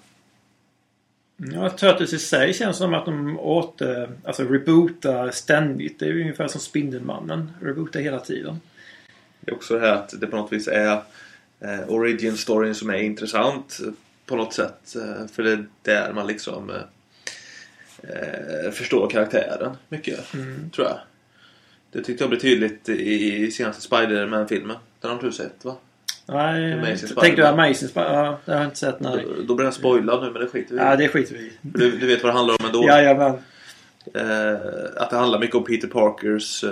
Ja, 1.53 1.69
Turtles 1.69 2.13
i 2.13 2.19
sig 2.19 2.53
känns 2.53 2.77
som 2.77 2.93
att 2.93 3.05
de 3.05 3.39
åter, 3.39 4.09
alltså 4.23 4.43
rebootar 4.43 5.31
ständigt. 5.31 5.99
Det 5.99 6.05
är 6.05 6.09
ju 6.09 6.21
ungefär 6.21 6.47
som 6.47 6.61
Spindelmannen. 6.61 7.51
Rebootar 7.61 7.99
hela 7.99 8.19
tiden. 8.19 8.59
Det 9.39 9.51
är 9.51 9.55
också 9.55 9.73
det 9.73 9.79
här 9.79 9.93
att 9.93 10.21
det 10.21 10.27
på 10.27 10.35
något 10.37 10.53
vis 10.53 10.67
är 10.67 10.91
eh, 11.59 11.79
origin 11.87 12.37
storyn 12.37 12.75
som 12.75 12.89
är 12.89 12.97
intressant 12.97 13.79
på 14.25 14.35
något 14.35 14.53
sätt. 14.53 14.95
Eh, 14.95 15.27
för 15.27 15.43
det 15.43 15.51
är 15.51 15.65
där 15.81 16.13
man 16.13 16.27
liksom 16.27 16.69
eh, 16.69 16.75
eh, 18.03 18.71
förstår 18.71 19.09
karaktären 19.09 19.75
mycket, 19.89 20.33
Mm. 20.33 20.69
tror 20.69 20.87
jag. 20.87 20.99
Det 21.91 22.03
tyckte 22.03 22.23
jag 22.23 22.29
blev 22.29 22.39
tydligt 22.39 22.89
i, 22.89 23.35
i 23.45 23.51
senaste 23.51 23.81
Spider-Man-filmen. 23.81 24.77
Den 25.01 25.11
har 25.11 25.21
du 25.21 25.31
sett 25.31 25.65
va? 25.65 25.75
Nej, 26.31 26.73
Amazing 26.73 27.15
tänkte 27.15 27.41
du. 27.41 27.45
Amazing 27.45 27.89
Spider 27.89 28.13
Ja, 28.13 28.39
det 28.45 28.51
har 28.51 28.59
jag 28.59 28.67
inte 28.67 28.79
sett. 28.79 28.99
Nej. 28.99 29.25
Då, 29.37 29.41
då 29.43 29.55
blir 29.55 29.63
den 29.63 29.73
spoilad 29.73 30.23
nu 30.23 30.31
men 30.31 30.41
det 30.41 30.47
skiter 30.47 30.75
vi 30.75 30.81
i. 30.81 30.83
Ja, 30.83 30.95
det 30.95 31.09
skiter 31.09 31.35
vi 31.35 31.39
i. 31.39 31.51
du, 31.61 31.97
du 31.97 32.07
vet 32.07 32.23
vad 32.23 32.33
det 32.33 32.37
handlar 32.37 32.55
om 32.59 32.65
ändå. 32.65 32.83
Jajamän. 32.87 33.37
Eh, 34.13 34.53
att 34.95 35.09
det 35.09 35.15
handlar 35.17 35.39
mycket 35.39 35.55
om 35.55 35.63
Peter 35.63 35.87
Parkers 35.87 36.63
eh, 36.63 36.69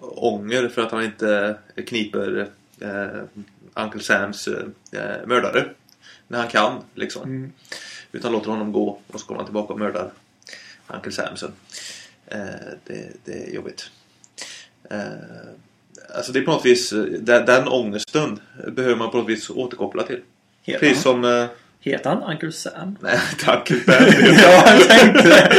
ånger 0.00 0.68
för 0.68 0.82
att 0.82 0.92
han 0.92 1.04
inte 1.04 1.56
kniper 1.86 2.48
eh, 2.80 3.42
Uncle 3.74 4.00
Sams 4.00 4.48
eh, 4.48 5.26
mördare. 5.26 5.64
När 6.28 6.38
han 6.38 6.48
kan 6.48 6.82
liksom. 6.94 7.22
Mm. 7.22 7.52
Utan 8.12 8.32
låter 8.32 8.50
honom 8.50 8.72
gå 8.72 9.00
och 9.06 9.20
så 9.20 9.26
kommer 9.26 9.38
han 9.38 9.46
tillbaka 9.46 9.72
och 9.72 9.78
mördar 9.78 10.10
Uncle 10.86 11.12
Sam 11.12 11.36
sen. 11.36 11.52
Eh, 12.26 12.38
det, 12.84 13.12
det 13.24 13.48
är 13.48 13.54
jobbigt. 13.54 13.90
Alltså 16.16 16.32
det 16.32 16.38
är 16.38 16.42
på 16.42 16.50
något 16.50 16.66
vis, 16.66 16.92
eh, 16.92 16.98
den, 16.98 17.46
den 17.46 17.68
ångesten 17.68 18.40
behöver 18.66 18.96
man 18.96 19.10
på 19.10 19.16
något 19.16 19.28
vis 19.28 19.50
återkoppla 19.50 20.02
till. 20.02 20.20
Heter 20.62 20.80
Precis 20.80 21.02
som... 21.02 21.24
Eh, 21.24 21.46
heter 21.80 22.10
han 22.10 22.22
Uncle 22.22 22.52
Sam? 22.52 22.96
nej, 23.02 23.18
tack. 23.44 23.68
Ben. 23.86 24.08
ja, 24.42 24.72
jag 24.72 24.88
tänkte 24.88 25.28
det. 25.28 25.56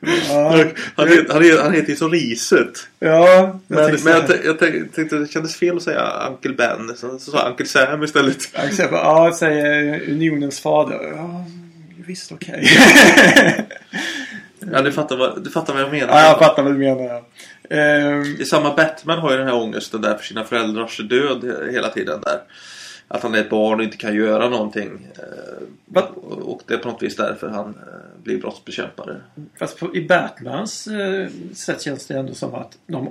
ja, 0.28 0.48
han, 0.94 1.08
heter, 1.08 1.32
han, 1.32 1.42
heter, 1.42 1.62
han 1.62 1.72
heter 1.72 1.88
ju 1.90 1.96
som 1.96 2.10
riset. 2.10 2.88
ja, 2.98 3.28
jag 3.38 3.60
Men, 3.66 3.86
tänkte 3.86 4.04
men 4.04 4.12
jag, 4.12 4.44
jag 4.44 4.58
tänkte 4.94 5.18
det 5.18 5.30
kändes 5.30 5.56
fel 5.56 5.76
att 5.76 5.82
säga 5.82 6.28
Uncle 6.28 6.52
Ben. 6.52 6.96
Så, 6.96 7.18
så 7.18 7.30
sa 7.30 7.38
jag 7.38 7.50
Uncle 7.50 7.66
Sam 7.66 8.04
istället. 8.04 8.36
Jag 8.52 8.88
ja, 8.92 9.36
säger 9.38 10.10
unionens 10.10 10.60
fader. 10.60 11.12
Ja, 11.16 11.46
visst 12.06 12.32
okej. 12.32 12.68
Ja, 14.72 14.82
du 14.82 14.92
fattar 14.92 15.16
vad, 15.16 15.44
du 15.44 15.50
fattar 15.50 15.72
vad 15.72 15.82
jag 15.82 15.90
menar. 15.90 16.08
ja, 16.14 16.26
jag 16.26 16.38
fattar 16.38 16.62
vad 16.62 16.72
du 16.72 16.78
menar. 16.78 17.16
Ehm, 17.70 18.22
Det 18.36 18.40
är 18.40 18.44
samma 18.44 18.74
Batman 18.74 19.18
har 19.18 19.30
ju 19.30 19.36
den 19.36 19.46
här 19.46 19.54
ångesten 19.54 20.00
där 20.00 20.14
för 20.16 20.24
sina 20.24 20.44
föräldrars 20.44 21.00
död 21.08 21.68
hela 21.72 21.88
tiden 21.88 22.20
där. 22.20 22.40
att 23.08 23.22
han 23.22 23.34
är 23.34 23.38
ett 23.38 23.50
barn 23.50 23.78
och 23.78 23.84
inte 23.84 23.96
kan 23.96 24.14
göra 24.14 24.48
någonting. 24.48 25.08
Eh, 25.14 25.62
Va? 25.86 26.02
och 26.14 26.52
och 26.52 26.60
det 26.66 26.74
är 26.74 26.78
på 26.78 26.88
något 26.88 27.02
vis 27.02 27.16
därför 27.16 27.48
han 27.48 27.68
eh, 27.68 28.22
blir 28.22 28.38
brottsbekämpare. 28.40 29.16
Fast 29.58 29.78
på, 29.78 29.96
i 29.96 30.06
Batmans 30.06 30.86
eh, 30.86 31.28
sätt 31.54 31.82
känns 31.82 32.06
det 32.06 32.14
ändå 32.18 32.34
som 32.34 32.54
att 32.54 32.78
de, 32.86 33.06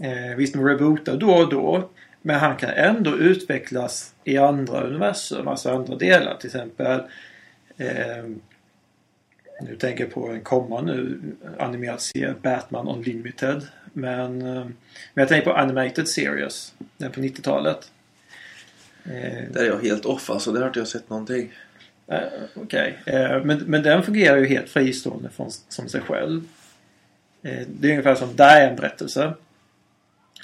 eh, 0.00 0.36
visst 0.36 0.54
de 0.54 0.66
rebootar 0.68 1.16
då 1.16 1.30
och 1.30 1.48
då. 1.50 1.90
Men 2.22 2.40
han 2.40 2.56
kan 2.56 2.70
ändå 2.70 3.16
utvecklas 3.16 4.12
i 4.24 4.38
andra 4.38 4.80
universum, 4.80 5.48
alltså 5.48 5.70
andra 5.70 5.96
delar. 5.96 6.34
Till 6.34 6.46
exempel 6.46 7.00
eh, 7.76 8.24
nu 9.60 9.76
tänker 9.76 10.04
jag 10.04 10.12
på 10.12 10.28
en 10.28 10.40
kommande 10.40 11.06
animerad 11.58 12.00
serie, 12.00 12.34
Batman 12.42 12.88
Unlimited. 12.88 13.66
Men, 13.92 14.42
eh, 14.42 14.64
men 14.64 15.22
jag 15.22 15.28
tänker 15.28 15.50
på 15.50 15.56
Animated 15.56 16.08
Series, 16.08 16.74
den 16.96 17.12
på 17.12 17.20
90-talet. 17.20 17.90
Eh, 19.04 19.42
Där 19.52 19.60
är 19.62 19.66
jag 19.66 19.82
helt 19.82 20.04
off 20.04 20.30
alltså, 20.30 20.52
där 20.52 20.60
har 20.60 20.66
inte 20.68 20.78
jag 20.80 20.88
sett 20.88 21.10
någonting. 21.10 21.52
Eh, 22.06 22.18
Okej. 22.54 22.98
Eh, 23.06 23.44
men, 23.44 23.58
men 23.58 23.82
den 23.82 24.02
fungerar 24.02 24.36
ju 24.36 24.46
helt 24.46 24.68
fristående 24.68 25.30
från, 25.30 25.50
som 25.68 25.88
sig 25.88 26.00
själv. 26.00 26.48
Eh, 27.42 27.66
det 27.68 27.88
är 27.88 27.90
ungefär 27.90 28.14
som 28.14 28.36
där 28.36 28.60
är 28.60 28.70
en 28.70 28.76
berättelse. 28.76 29.32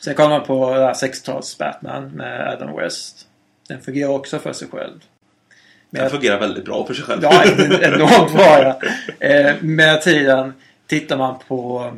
Sen 0.05 0.15
kollar 0.15 0.31
man 0.31 0.47
på 0.47 0.75
det 0.75 0.85
här 0.85 0.95
60-tals 0.95 1.59
Batman 1.59 2.09
med 2.11 2.49
Adam 2.49 2.77
West. 2.77 3.29
Den 3.69 3.81
fungerar 3.81 4.11
också 4.11 4.39
för 4.39 4.53
sig 4.53 4.69
själv. 4.69 5.01
Den 5.91 6.11
fungerar 6.11 6.41
väldigt 6.41 6.65
bra 6.65 6.87
för 6.87 6.95
sig 6.95 7.05
själv. 7.05 7.23
Ja, 7.23 7.45
enormt 7.83 8.33
bra 8.33 8.63
ja. 8.63 8.81
Eh, 9.27 9.63
med 9.63 10.03
tiden 10.03 10.53
tittar 10.87 11.17
man 11.17 11.39
på 11.49 11.93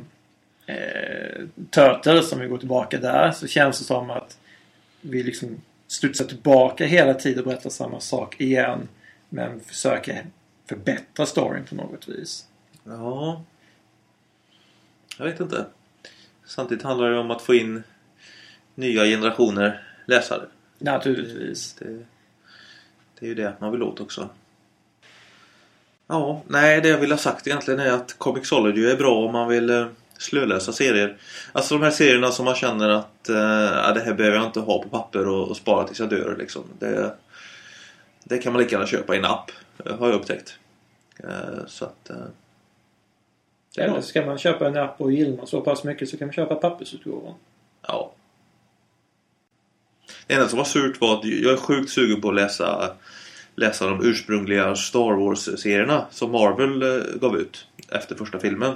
eh, 0.66 1.44
Turtles, 1.70 2.32
om 2.32 2.40
vi 2.40 2.46
går 2.46 2.58
tillbaka 2.58 2.99
där, 2.99 3.30
så 3.30 3.46
känns 3.46 3.78
det 3.78 3.84
som 3.84 4.11
att 4.11 4.38
vi 5.00 5.22
liksom 5.22 5.61
studsar 5.88 6.25
tillbaka 6.25 6.87
hela 6.87 7.14
tiden 7.14 7.38
och 7.38 7.49
berättar 7.49 7.70
samma 7.70 8.00
sak 8.00 8.40
igen. 8.40 8.88
Men 9.28 9.61
försöker 9.61 10.26
förbättra 10.68 11.26
storyn 11.26 11.64
på 11.64 11.75
något 11.75 12.08
vis. 12.08 12.46
Ja. 12.84 13.42
Jag 15.18 15.25
vet 15.25 15.40
inte. 15.40 15.66
Samtidigt 16.44 16.84
handlar 16.84 17.11
det 17.11 17.18
om 17.18 17.30
att 17.30 17.42
få 17.42 17.54
in 17.54 17.82
nya 18.75 19.04
generationer 19.04 19.82
läsare. 20.06 20.42
Naturligtvis. 20.78 21.75
Det, 21.78 22.04
det 23.22 23.26
är 23.26 23.28
ju 23.28 23.34
det 23.34 23.52
man 23.58 23.72
vill 23.72 23.82
åt 23.82 24.00
också. 24.00 24.28
Ja, 26.06 26.42
nej 26.46 26.80
det 26.80 26.88
jag 26.88 26.98
vill 26.98 27.10
ha 27.10 27.18
sagt 27.18 27.46
egentligen 27.46 27.80
är 27.80 27.92
att 27.92 28.18
Comixology 28.18 28.90
är 28.90 28.96
bra 28.96 29.14
om 29.14 29.32
man 29.32 29.48
vill 29.48 29.70
eh, 29.70 29.86
slöläsa 30.18 30.72
serier. 30.72 31.16
Alltså 31.52 31.74
de 31.74 31.84
här 31.84 31.90
serierna 31.90 32.30
som 32.30 32.44
man 32.44 32.54
känner 32.54 32.88
att 32.88 33.28
eh, 33.28 33.94
det 33.94 34.02
här 34.04 34.14
behöver 34.14 34.36
jag 34.36 34.46
inte 34.46 34.60
ha 34.60 34.82
på 34.82 34.88
papper 34.88 35.28
och, 35.28 35.48
och 35.48 35.56
spara 35.56 35.86
tills 35.86 36.00
jag 36.00 36.08
dör 36.08 36.36
liksom. 36.38 36.62
Det, 36.78 37.14
det 38.24 38.38
kan 38.38 38.52
man 38.52 38.62
lika 38.62 38.74
gärna 38.74 38.86
köpa 38.86 39.14
i 39.14 39.18
en 39.18 39.24
app, 39.24 39.50
eh, 39.84 39.98
har 39.98 40.06
jag 40.06 40.16
upptäckt. 40.16 40.58
Eh, 41.16 41.66
så 41.66 41.84
att... 41.84 42.10
Eh, 42.10 42.16
Eller 43.84 44.00
ska 44.00 44.26
man 44.26 44.38
köpa 44.38 44.68
en 44.68 44.76
app 44.76 45.00
och 45.00 45.12
gillar 45.12 45.36
man 45.36 45.46
så 45.46 45.60
pass 45.60 45.84
mycket 45.84 46.08
så 46.08 46.16
kan 46.18 46.26
man 46.26 46.34
köpa 46.34 46.54
pappersutgåvan. 46.54 47.34
Enda 50.32 50.48
som 50.48 50.58
var 50.58 50.64
surt 50.64 51.00
var 51.00 51.18
att 51.18 51.24
jag 51.24 51.52
är 51.52 51.56
sjukt 51.56 51.90
sugen 51.90 52.20
på 52.20 52.28
att 52.28 52.34
läsa, 52.34 52.90
läsa 53.56 53.86
de 53.86 54.04
ursprungliga 54.04 54.76
Star 54.76 55.12
Wars-serierna 55.12 56.06
som 56.10 56.30
Marvel 56.30 56.82
eh, 56.82 57.20
gav 57.20 57.36
ut 57.36 57.66
efter 57.88 58.14
första 58.14 58.38
filmen. 58.38 58.74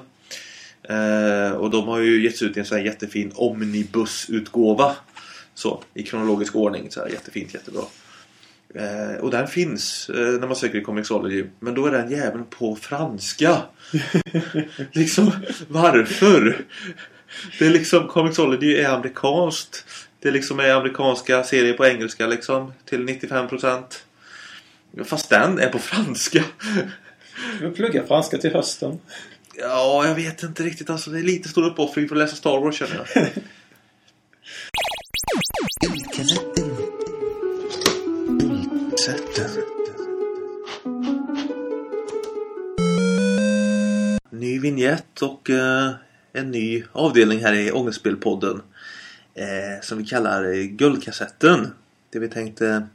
Eh, 0.82 1.52
och 1.52 1.70
de 1.70 1.88
har 1.88 1.98
ju 1.98 2.22
getts 2.22 2.42
ut 2.42 2.56
i 2.56 2.60
en 2.60 2.66
sån 2.66 2.78
här 2.78 2.84
jättefin 2.84 3.32
omnibusutgåva. 3.34 4.96
Så, 5.54 5.82
i 5.94 6.02
kronologisk 6.02 6.56
ordning. 6.56 6.90
Så 6.90 7.00
här, 7.00 7.08
jättefint, 7.08 7.54
jättebra. 7.54 7.82
Eh, 8.74 9.20
och 9.20 9.30
den 9.30 9.48
finns 9.48 10.08
eh, 10.08 10.40
när 10.40 10.46
man 10.46 10.56
söker 10.56 10.78
i 10.78 10.82
Comixology. 10.82 11.44
Men 11.60 11.74
då 11.74 11.86
är 11.86 11.92
den 11.92 12.10
jäveln 12.10 12.44
på 12.50 12.76
franska. 12.76 13.62
liksom, 14.92 15.30
varför? 15.68 16.64
Det 17.58 17.66
är 17.66 17.70
liksom, 17.70 18.08
Comixology 18.08 18.76
är 18.76 18.88
amerikanskt. 18.88 19.84
Det 20.26 20.32
liksom 20.32 20.60
är 20.60 20.70
amerikanska 20.70 21.44
serier 21.44 21.74
på 21.74 21.86
engelska 21.86 22.26
liksom. 22.26 22.72
Till 22.84 23.08
95%. 23.08 23.82
Fast 25.04 25.30
den 25.30 25.58
är 25.58 25.68
på 25.68 25.78
franska. 25.78 26.44
Vi 27.60 27.70
pluggar 27.70 28.06
franska 28.06 28.38
till 28.38 28.52
hösten. 28.52 28.98
Ja, 29.54 30.06
jag 30.06 30.14
vet 30.14 30.42
inte 30.42 30.62
riktigt. 30.62 30.90
Alltså, 30.90 31.10
det 31.10 31.18
är 31.18 31.22
lite 31.22 31.48
stor 31.48 31.66
uppoffring 31.66 32.08
för 32.08 32.16
att 32.16 32.22
läsa 32.22 32.36
Star 32.36 32.60
Wars 32.60 32.78
känner 32.78 33.06
jag. 33.14 33.32
Ny 44.30 44.58
vignett 44.58 45.22
och 45.22 45.50
eh, 45.50 45.90
en 46.32 46.50
ny 46.50 46.84
avdelning 46.92 47.44
här 47.44 47.54
i 47.54 47.72
Ångestspelpodden. 47.72 48.62
Eh, 49.36 49.80
som 49.82 49.98
vi 49.98 50.04
kallar 50.04 50.44
eh, 50.44 50.62
Guldkassetten. 50.64 51.72
Det 52.10 52.18
vi 52.18 52.28
tänkte 52.28 52.86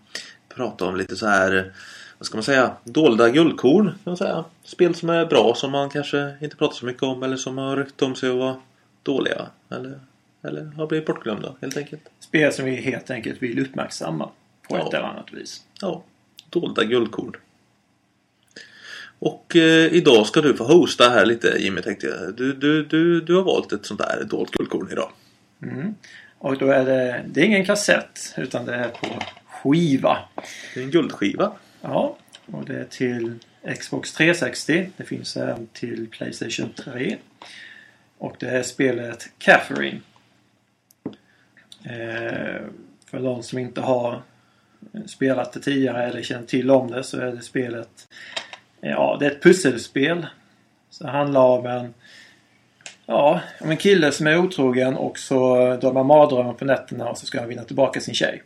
prata 0.55 0.85
om 0.85 0.95
lite 0.95 1.15
så 1.15 1.27
här, 1.27 1.73
vad 2.17 2.25
ska 2.25 2.37
man 2.37 2.43
säga, 2.43 2.75
dolda 2.83 3.29
guldkorn. 3.29 3.85
Kan 3.85 3.95
man 4.03 4.17
säga. 4.17 4.45
Spel 4.63 4.95
som 4.95 5.09
är 5.09 5.25
bra 5.25 5.53
som 5.55 5.71
man 5.71 5.89
kanske 5.89 6.35
inte 6.41 6.55
pratar 6.55 6.75
så 6.75 6.85
mycket 6.85 7.03
om 7.03 7.23
eller 7.23 7.37
som 7.37 7.57
har 7.57 7.77
rykte 7.77 8.05
om 8.05 8.15
sig 8.15 8.29
att 8.29 8.35
vara 8.35 8.55
dåliga. 9.03 9.47
Eller, 9.69 9.99
eller 10.43 10.63
har 10.65 10.87
blivit 10.87 11.07
bortglömda 11.07 11.55
helt 11.61 11.77
enkelt. 11.77 12.01
Spel 12.19 12.53
som 12.53 12.65
vi 12.65 12.75
helt 12.75 13.11
enkelt 13.11 13.41
vill 13.43 13.59
uppmärksamma 13.59 14.29
på 14.69 14.75
ett 14.77 14.83
Ja. 14.91 14.97
eller 14.97 15.07
annat 15.07 15.33
vis. 15.33 15.61
Ja, 15.81 16.03
dolda 16.49 16.83
guldkorn. 16.83 17.35
Och 19.19 19.55
eh, 19.55 19.93
idag 19.93 20.27
ska 20.27 20.41
du 20.41 20.53
få 20.53 20.63
hosta 20.63 21.09
här 21.09 21.25
lite 21.25 21.55
Jimmy 21.59 21.81
tänkte 21.81 22.07
jag. 22.07 22.35
Du, 22.35 22.53
du, 22.53 22.83
du, 22.85 23.21
du 23.21 23.35
har 23.35 23.43
valt 23.43 23.71
ett 23.71 23.85
sånt 23.85 23.99
där 23.99 24.23
dolt 24.29 24.51
guldkorn 24.51 24.87
idag. 24.91 25.11
Mm. 25.63 25.95
Och 26.41 26.57
då 26.57 26.71
är 26.71 26.85
det, 26.85 27.25
det 27.27 27.41
är 27.41 27.45
ingen 27.45 27.65
kassett 27.65 28.33
utan 28.37 28.65
det 28.65 28.75
är 28.75 28.89
på 28.89 29.07
skiva. 29.45 30.17
Det 30.73 30.79
är 30.79 30.83
en 30.83 30.91
guldskiva. 30.91 31.51
Ja, 31.81 32.17
och 32.45 32.65
det 32.65 32.79
är 32.79 32.85
till 32.85 33.39
Xbox 33.79 34.13
360. 34.13 34.89
Det 34.97 35.03
finns 35.03 35.37
även 35.37 35.67
till 35.67 36.09
Playstation 36.09 36.73
3. 36.73 37.17
Och 38.17 38.35
det 38.39 38.49
är 38.49 38.63
spelet 38.63 39.29
Catherine. 39.37 39.99
Eh, 41.83 42.61
för 43.05 43.19
de 43.19 43.43
som 43.43 43.59
inte 43.59 43.81
har 43.81 44.21
spelat 45.05 45.53
det 45.53 45.59
tidigare 45.59 46.03
eller 46.03 46.21
känner 46.21 46.47
till 46.47 46.71
om 46.71 46.91
det 46.91 47.03
så 47.03 47.19
är 47.19 47.31
det 47.31 47.41
spelet 47.41 48.07
Ja, 48.79 49.17
det 49.19 49.25
är 49.25 49.31
ett 49.31 49.43
pusselspel. 49.43 50.25
Så 50.89 51.03
det 51.03 51.09
handlar 51.09 51.41
om 51.41 51.65
en 51.65 51.93
Ja, 53.05 53.41
om 53.59 53.71
en 53.71 53.77
kille 53.77 54.11
som 54.11 54.27
är 54.27 54.37
otrogen 54.37 54.95
och 54.95 55.19
så 55.19 55.55
man 55.93 56.05
mardrömmar 56.05 56.53
på 56.53 56.65
nätterna 56.65 57.09
och 57.09 57.17
så 57.17 57.25
ska 57.25 57.39
han 57.39 57.49
vinna 57.49 57.63
tillbaka 57.63 57.99
sin 57.99 58.13
tjej. 58.13 58.43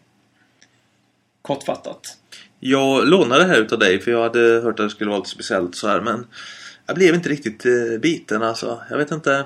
Kortfattat. 1.42 2.18
Jag 2.60 3.08
lånade 3.08 3.44
det 3.44 3.50
här 3.50 3.62
utav 3.62 3.80
dig 3.80 4.00
för 4.00 4.12
jag 4.12 4.24
hade 4.24 4.40
hört 4.40 4.80
att 4.80 4.86
det 4.86 4.90
skulle 4.90 5.10
vara 5.10 5.20
lite 5.20 5.30
speciellt 5.30 5.76
så 5.76 5.88
här 5.88 6.02
men 6.02 6.28
jag 6.86 6.96
blev 6.96 7.16
inte 7.16 7.30
riktigt 7.30 7.66
eh, 7.66 8.00
biten 8.02 8.44
alltså. 8.44 8.82
Jag 8.90 8.98
vet 8.98 9.12
inte. 9.12 9.46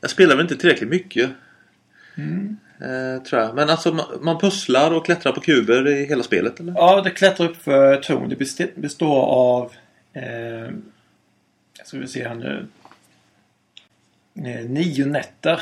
Jag 0.00 0.10
spelar 0.10 0.36
väl 0.36 0.44
inte 0.44 0.56
tillräckligt 0.56 0.90
mycket. 0.90 1.30
Eh, 2.80 3.22
tror 3.22 3.42
jag. 3.42 3.54
Men 3.54 3.70
alltså 3.70 3.92
man, 3.92 4.06
man 4.20 4.38
pusslar 4.38 4.90
och 4.90 5.04
klättrar 5.04 5.32
på 5.32 5.40
kuber 5.40 5.88
i 5.88 6.04
hela 6.06 6.22
spelet 6.22 6.60
eller? 6.60 6.72
Ja, 6.72 7.00
det 7.00 7.10
klättrar 7.10 7.48
upp 7.48 7.56
för 7.56 7.96
torn. 7.96 8.28
Det 8.28 8.36
best- 8.36 8.74
består 8.76 9.22
av... 9.22 9.72
Eh, 10.12 10.70
jag 11.78 11.86
ska 11.86 11.98
vi 11.98 12.08
se 12.08 12.28
här 12.28 12.34
nu. 12.34 12.66
Eh, 14.34 14.64
nio 14.64 15.06
nätter 15.06 15.60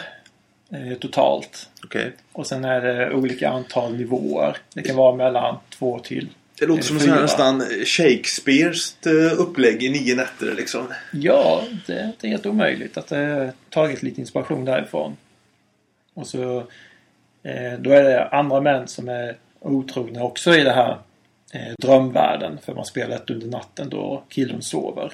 eh, 0.71 0.99
totalt. 0.99 1.69
Okej. 1.85 2.13
Och 2.33 2.47
sen 2.47 2.65
är 2.65 2.81
det 2.81 3.15
olika 3.15 3.49
antal 3.49 3.97
nivåer. 3.97 4.57
Det 4.75 4.83
kan 4.83 4.97
vara 4.97 5.17
mellan 5.17 5.57
två 5.79 5.99
till... 5.99 6.29
Det 6.59 6.67
låter 6.67 6.83
Eh, 6.83 6.87
som 6.87 7.01
fyra. 7.01 7.21
nästan 7.21 7.61
Shakespeares 7.85 8.97
upplägg 9.39 9.83
i 9.83 9.89
nio 9.89 10.15
nätter 10.15 10.55
liksom. 10.55 10.87
Ja, 11.13 11.63
det 11.87 11.93
är 11.93 12.07
inte 12.07 12.29
helt 12.29 12.47
omöjligt 12.47 12.97
att 12.97 13.07
det 13.07 13.53
tagit 13.71 14.03
lite 14.03 14.21
inspiration 14.21 14.65
därifrån. 14.65 15.17
Och 16.15 16.27
så... 16.27 16.65
Då 17.79 17.91
är 17.91 18.03
det 18.03 18.29
andra 18.29 18.61
män 18.61 18.89
som 18.89 19.09
är 19.09 19.37
otrogna 19.61 20.23
också 20.23 20.55
i 20.55 20.65
det 20.65 20.73
här 20.73 20.99
drömvärlden. 21.79 22.59
För 22.63 22.75
man 22.75 22.85
spelar 22.85 23.17
ett 23.17 23.31
under 23.31 23.47
natten 23.47 23.89
då 23.89 24.23
killen 24.29 24.63
sover. 24.63 25.13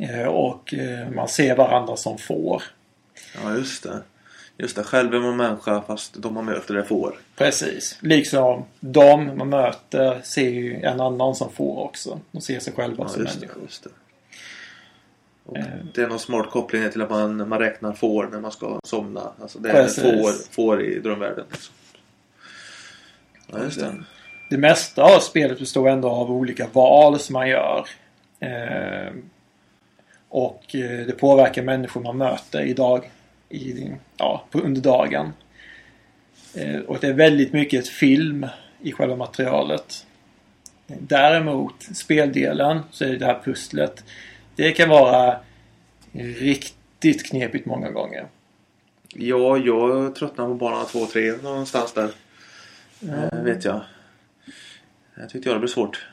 Eh, 0.00 0.26
och 0.26 0.74
eh, 0.74 1.10
man 1.10 1.28
ser 1.28 1.56
varandra 1.56 1.96
som 1.96 2.18
får. 2.18 2.62
Ja 3.42 3.54
just 3.54 3.82
det. 3.82 4.02
Just 4.58 4.76
det, 4.76 4.82
själv 4.84 5.14
är 5.14 5.20
man 5.20 5.36
människa 5.36 5.82
fast 5.82 6.14
de 6.22 6.34
man 6.34 6.44
möter 6.44 6.74
är 6.74 6.82
får. 6.82 7.14
Precis. 7.36 7.98
Liksom 8.00 8.64
de 8.80 9.38
man 9.38 9.48
möter 9.48 10.20
ser 10.24 10.48
ju 10.50 10.74
en 10.82 11.00
annan 11.00 11.34
som 11.34 11.52
får 11.52 11.78
också. 11.84 12.20
De 12.32 12.40
ser 12.40 12.60
sig 12.60 12.72
själva 12.72 13.04
Ja, 13.04 13.08
som 13.08 13.22
just 13.22 13.34
det, 13.34 13.46
människor. 13.46 13.62
just 13.62 13.84
det. 13.84 13.90
Och 15.46 15.56
Eh. 15.56 15.64
det 15.94 16.02
är 16.02 16.06
någon 16.08 16.18
smart 16.18 16.50
koppling 16.50 16.90
till 16.90 17.02
att 17.02 17.10
man, 17.10 17.48
man 17.48 17.58
räknar 17.58 17.92
får 17.92 18.26
när 18.26 18.40
man 18.40 18.52
ska 18.52 18.80
somna. 18.84 19.32
Alltså 19.42 19.58
det 19.58 19.70
är 19.70 19.74
Precis. 19.74 20.02
får, 20.04 20.52
får 20.54 20.82
i 20.82 20.98
drömvärlden. 20.98 21.44
Liksom. 21.50 21.74
Ja, 23.52 23.62
just 23.64 23.80
det. 23.80 23.94
det 24.50 24.58
mesta 24.58 25.02
av 25.02 25.20
spelet 25.20 25.58
består 25.58 25.88
ändå 25.88 26.08
av 26.10 26.30
olika 26.30 26.66
val 26.72 27.18
som 27.20 27.32
man 27.32 27.48
gör. 27.48 27.88
Eh, 28.40 29.12
och 30.34 30.74
eh, 30.74 31.06
det 31.06 31.12
påverkar 31.12 31.62
människor 31.62 32.02
man 32.02 32.16
möter 32.16 32.60
idag, 32.60 33.10
i, 33.48 33.92
ja, 34.16 34.44
på, 34.50 34.58
under 34.58 34.80
dagen. 34.80 35.32
Eh, 36.54 36.80
och 36.80 36.98
det 37.00 37.06
är 37.06 37.12
väldigt 37.12 37.52
mycket 37.52 37.88
film 37.88 38.46
i 38.82 38.92
själva 38.92 39.16
materialet. 39.16 40.06
Däremot, 40.86 41.82
speldelen, 41.82 42.80
så 42.90 43.04
är 43.04 43.16
det 43.16 43.26
här 43.26 43.40
pusslet. 43.44 44.04
Det 44.56 44.72
kan 44.72 44.88
vara 44.88 45.40
riktigt 46.12 47.26
knepigt 47.26 47.66
många 47.66 47.90
gånger. 47.90 48.26
Ja, 49.14 49.58
jag 49.58 50.14
tröttnade 50.14 50.48
på 50.48 50.54
bana 50.54 50.84
2 50.84 50.98
och 50.98 51.10
3 51.10 51.32
någonstans 51.32 51.92
där. 51.92 52.10
Eh, 53.08 53.42
vet 53.42 53.64
jag. 53.64 53.80
Jag 55.14 55.30
tyckte 55.30 55.48
jag 55.48 55.56
det 55.56 55.60
blev 55.60 55.68
svårt. 55.68 56.06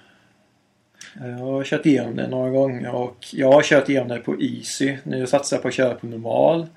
Eh, 1.19 1.29
jag 1.29 1.45
har 1.45 1.63
kört 1.63 1.85
igenom 1.85 2.15
det 2.15 2.27
några 2.27 2.49
gånger 2.49 2.95
och 2.95 3.27
jag 3.31 3.51
har 3.51 3.61
kört 3.61 3.89
igenom 3.89 4.07
det 4.07 4.17
på 4.17 4.41
Easy. 4.41 4.97
Nu 5.03 5.27
satsar 5.27 5.57
jag 5.57 5.61
på 5.61 5.67
att 5.67 5.73
köra 5.73 5.93
på 5.93 6.07
normal. 6.07 6.67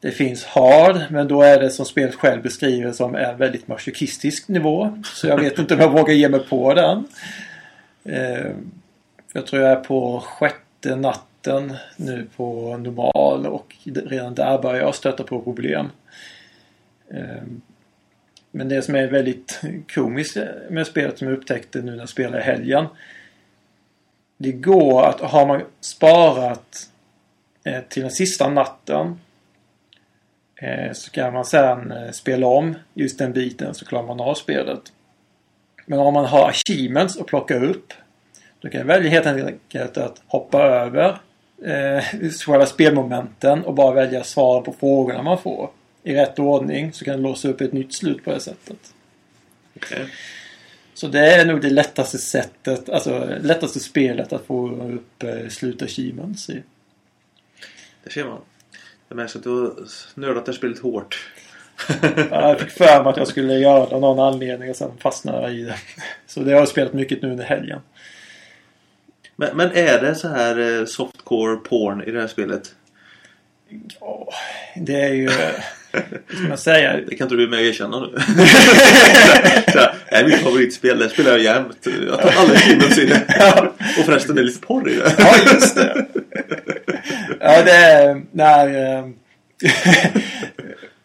Det 0.00 0.10
finns 0.10 0.44
hard, 0.44 1.00
men 1.10 1.28
då 1.28 1.42
är 1.42 1.60
det 1.60 1.70
som 1.70 1.86
spelet 1.86 2.14
själv 2.14 2.42
beskriver 2.42 2.92
som 2.92 3.14
en 3.14 3.38
väldigt 3.38 3.68
masochistisk 3.68 4.48
nivå. 4.48 5.02
Så 5.04 5.26
jag 5.26 5.40
vet 5.40 5.58
inte 5.58 5.74
om 5.74 5.80
jag 5.80 5.92
vågar 5.92 6.14
ge 6.14 6.28
mig 6.28 6.40
på 6.40 6.74
den. 6.74 7.08
Eh, 8.04 8.50
jag 9.32 9.46
tror 9.46 9.62
jag 9.62 9.70
är 9.70 9.76
på 9.84 10.20
sjätte 10.20 10.96
natten 10.96 11.76
nu 11.96 12.26
på 12.36 12.76
normal 12.76 13.46
och 13.46 13.76
redan 13.84 14.34
där 14.34 14.62
börjar 14.62 14.80
jag 14.80 14.94
stöta 14.94 15.24
på 15.24 15.42
problem. 15.42 15.86
Eh, 17.10 17.42
men 18.50 18.68
det 18.68 18.82
som 18.82 18.94
är 18.94 19.06
väldigt 19.06 19.60
komiskt 19.94 20.36
med 20.70 20.86
spelet 20.86 21.18
som 21.18 21.28
jag 21.28 21.36
upptäckte 21.36 21.82
nu 21.82 21.90
när 21.90 21.98
jag 21.98 22.08
spelade 22.08 22.38
i 22.38 22.46
helgen. 22.46 22.86
Det 24.36 24.52
går 24.52 25.04
att 25.04 25.20
har 25.20 25.46
man 25.46 25.62
sparat 25.80 26.88
eh, 27.64 27.80
till 27.88 28.02
den 28.02 28.10
sista 28.10 28.48
natten 28.48 29.20
eh, 30.56 30.92
så 30.92 31.10
kan 31.10 31.32
man 31.32 31.44
sedan 31.44 31.92
eh, 31.92 32.10
spela 32.10 32.46
om 32.46 32.74
just 32.94 33.18
den 33.18 33.32
biten 33.32 33.74
så 33.74 33.84
klarar 33.84 34.06
man 34.06 34.20
av 34.20 34.34
spelet. 34.34 34.92
Men 35.86 35.98
om 35.98 36.14
man 36.14 36.24
har 36.24 36.48
achievements 36.48 37.16
att 37.16 37.26
plocka 37.26 37.58
upp 37.58 37.92
då 38.60 38.68
kan 38.68 38.78
jag 38.80 38.86
välja 38.86 39.10
helt 39.10 39.26
enkelt 39.26 39.96
att 39.96 40.22
hoppa 40.26 40.62
över 40.62 41.18
eh, 41.64 42.30
själva 42.46 42.66
spelmomenten 42.66 43.64
och 43.64 43.74
bara 43.74 43.94
välja 43.94 44.24
svaren 44.24 44.64
på 44.64 44.72
frågorna 44.72 45.22
man 45.22 45.38
får 45.38 45.70
i 46.02 46.14
rätt 46.14 46.38
ordning 46.38 46.92
så 46.92 47.04
kan 47.04 47.16
det 47.16 47.22
låsa 47.22 47.48
upp 47.48 47.60
ett 47.60 47.72
nytt 47.72 47.94
slut 47.94 48.24
på 48.24 48.30
det 48.30 48.40
sättet. 48.40 48.94
Okay. 49.76 50.06
Så 50.96 51.06
det 51.08 51.34
är 51.34 51.46
nog 51.46 51.60
det 51.60 51.70
lättaste 51.70 52.18
sättet, 52.18 52.88
alltså 52.88 53.28
lättaste 53.40 53.80
spelet 53.80 54.32
att 54.32 54.46
få 54.46 54.70
upp 54.70 55.22
eh, 55.22 55.48
slutachievements 55.48 56.50
i. 56.50 56.62
Det 58.04 58.10
ser 58.10 58.24
man. 58.24 58.40
Jag 59.08 59.16
märks 59.16 59.36
att 59.36 59.42
du 59.42 59.50
har 59.50 59.74
nördat 60.14 60.46
det 60.46 60.52
spelet 60.52 60.78
hårt. 60.78 61.32
Ja, 62.30 62.48
Jag 62.48 62.60
fick 62.60 62.70
för 62.70 63.02
mig 63.02 63.10
att 63.10 63.16
jag 63.16 63.28
skulle 63.28 63.54
göra 63.54 63.86
det 63.86 63.94
av 63.94 64.00
någon 64.00 64.34
anledning 64.34 64.70
och 64.70 64.76
sen 64.76 64.90
fastnade 64.98 65.42
jag 65.42 65.54
i 65.54 65.62
det. 65.62 65.76
Så 66.26 66.40
det 66.40 66.52
har 66.52 66.58
jag 66.58 66.68
spelat 66.68 66.92
mycket 66.92 67.22
nu 67.22 67.30
under 67.30 67.44
helgen. 67.44 67.80
Men, 69.36 69.56
men 69.56 69.70
är 69.72 70.00
det 70.00 70.14
så 70.14 70.28
här 70.28 70.80
eh, 70.80 70.84
softcore 70.84 71.56
porn 71.56 72.02
i 72.02 72.10
det 72.10 72.20
här 72.20 72.28
spelet? 72.28 72.74
Åh, 74.00 74.34
det 74.76 75.00
är 75.00 75.14
ju... 75.14 75.30
Ska 76.38 76.48
man 76.48 76.58
säga? 76.58 76.96
Det 77.08 77.16
kan 77.16 77.24
inte 77.24 77.34
du 77.36 77.48
med 77.48 77.62
erkänna 77.62 78.00
nu. 78.00 78.06
det 80.10 80.16
är 80.16 80.24
mitt 80.24 80.40
favoritspel. 80.40 80.98
Det 80.98 81.08
spelar 81.08 81.30
jag 81.30 81.40
jämt. 81.40 81.86
Jag 82.08 82.20
tar 82.20 82.32
alla 82.42 82.52
achievements 82.54 82.98
i 82.98 83.06
det. 83.06 83.22
Ja. 83.38 83.72
Och 83.98 84.04
förresten 84.04 84.34
det 84.34 84.40
är 84.40 84.44
lite 84.44 84.66
porr 84.66 84.90
i 84.90 84.94
det. 84.94 85.12
Ja, 85.18 85.34
just 85.52 85.74
det. 85.76 86.06
Ja, 87.40 87.62
det 87.62 87.70
är 87.72 88.22
när... 88.32 88.96
eh, 88.98 89.04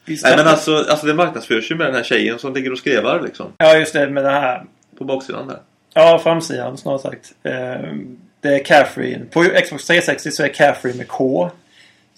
Visst, 0.06 0.24
Nej 0.26 0.38
men 0.38 0.48
alltså, 0.48 0.76
alltså 0.90 1.06
det 1.08 1.14
marknadsförs 1.14 1.72
ju 1.72 1.76
med 1.76 1.88
den 1.88 1.96
här 1.96 2.04
tjejen 2.04 2.40
som 2.40 2.54
ligger 2.54 2.72
och 2.72 2.78
skrevar 2.78 3.22
liksom. 3.22 3.54
Ja, 3.58 3.78
just 3.78 3.94
det 3.94 4.10
med 4.10 4.24
det 4.24 4.30
här. 4.30 4.64
På 4.98 5.04
baksidan 5.04 5.48
där. 5.48 5.58
Ja, 5.94 6.20
framsidan 6.24 6.78
snarare 6.78 7.00
sagt. 7.00 7.32
Eh, 7.44 7.94
Det 8.42 8.56
är 8.56 8.64
Catherine. 8.64 9.26
På 9.26 9.44
Xbox 9.44 9.86
360 9.88 10.32
så 10.32 10.44
är 10.44 10.48
Catherine 10.48 10.98
med 10.98 11.08
K. 11.08 11.52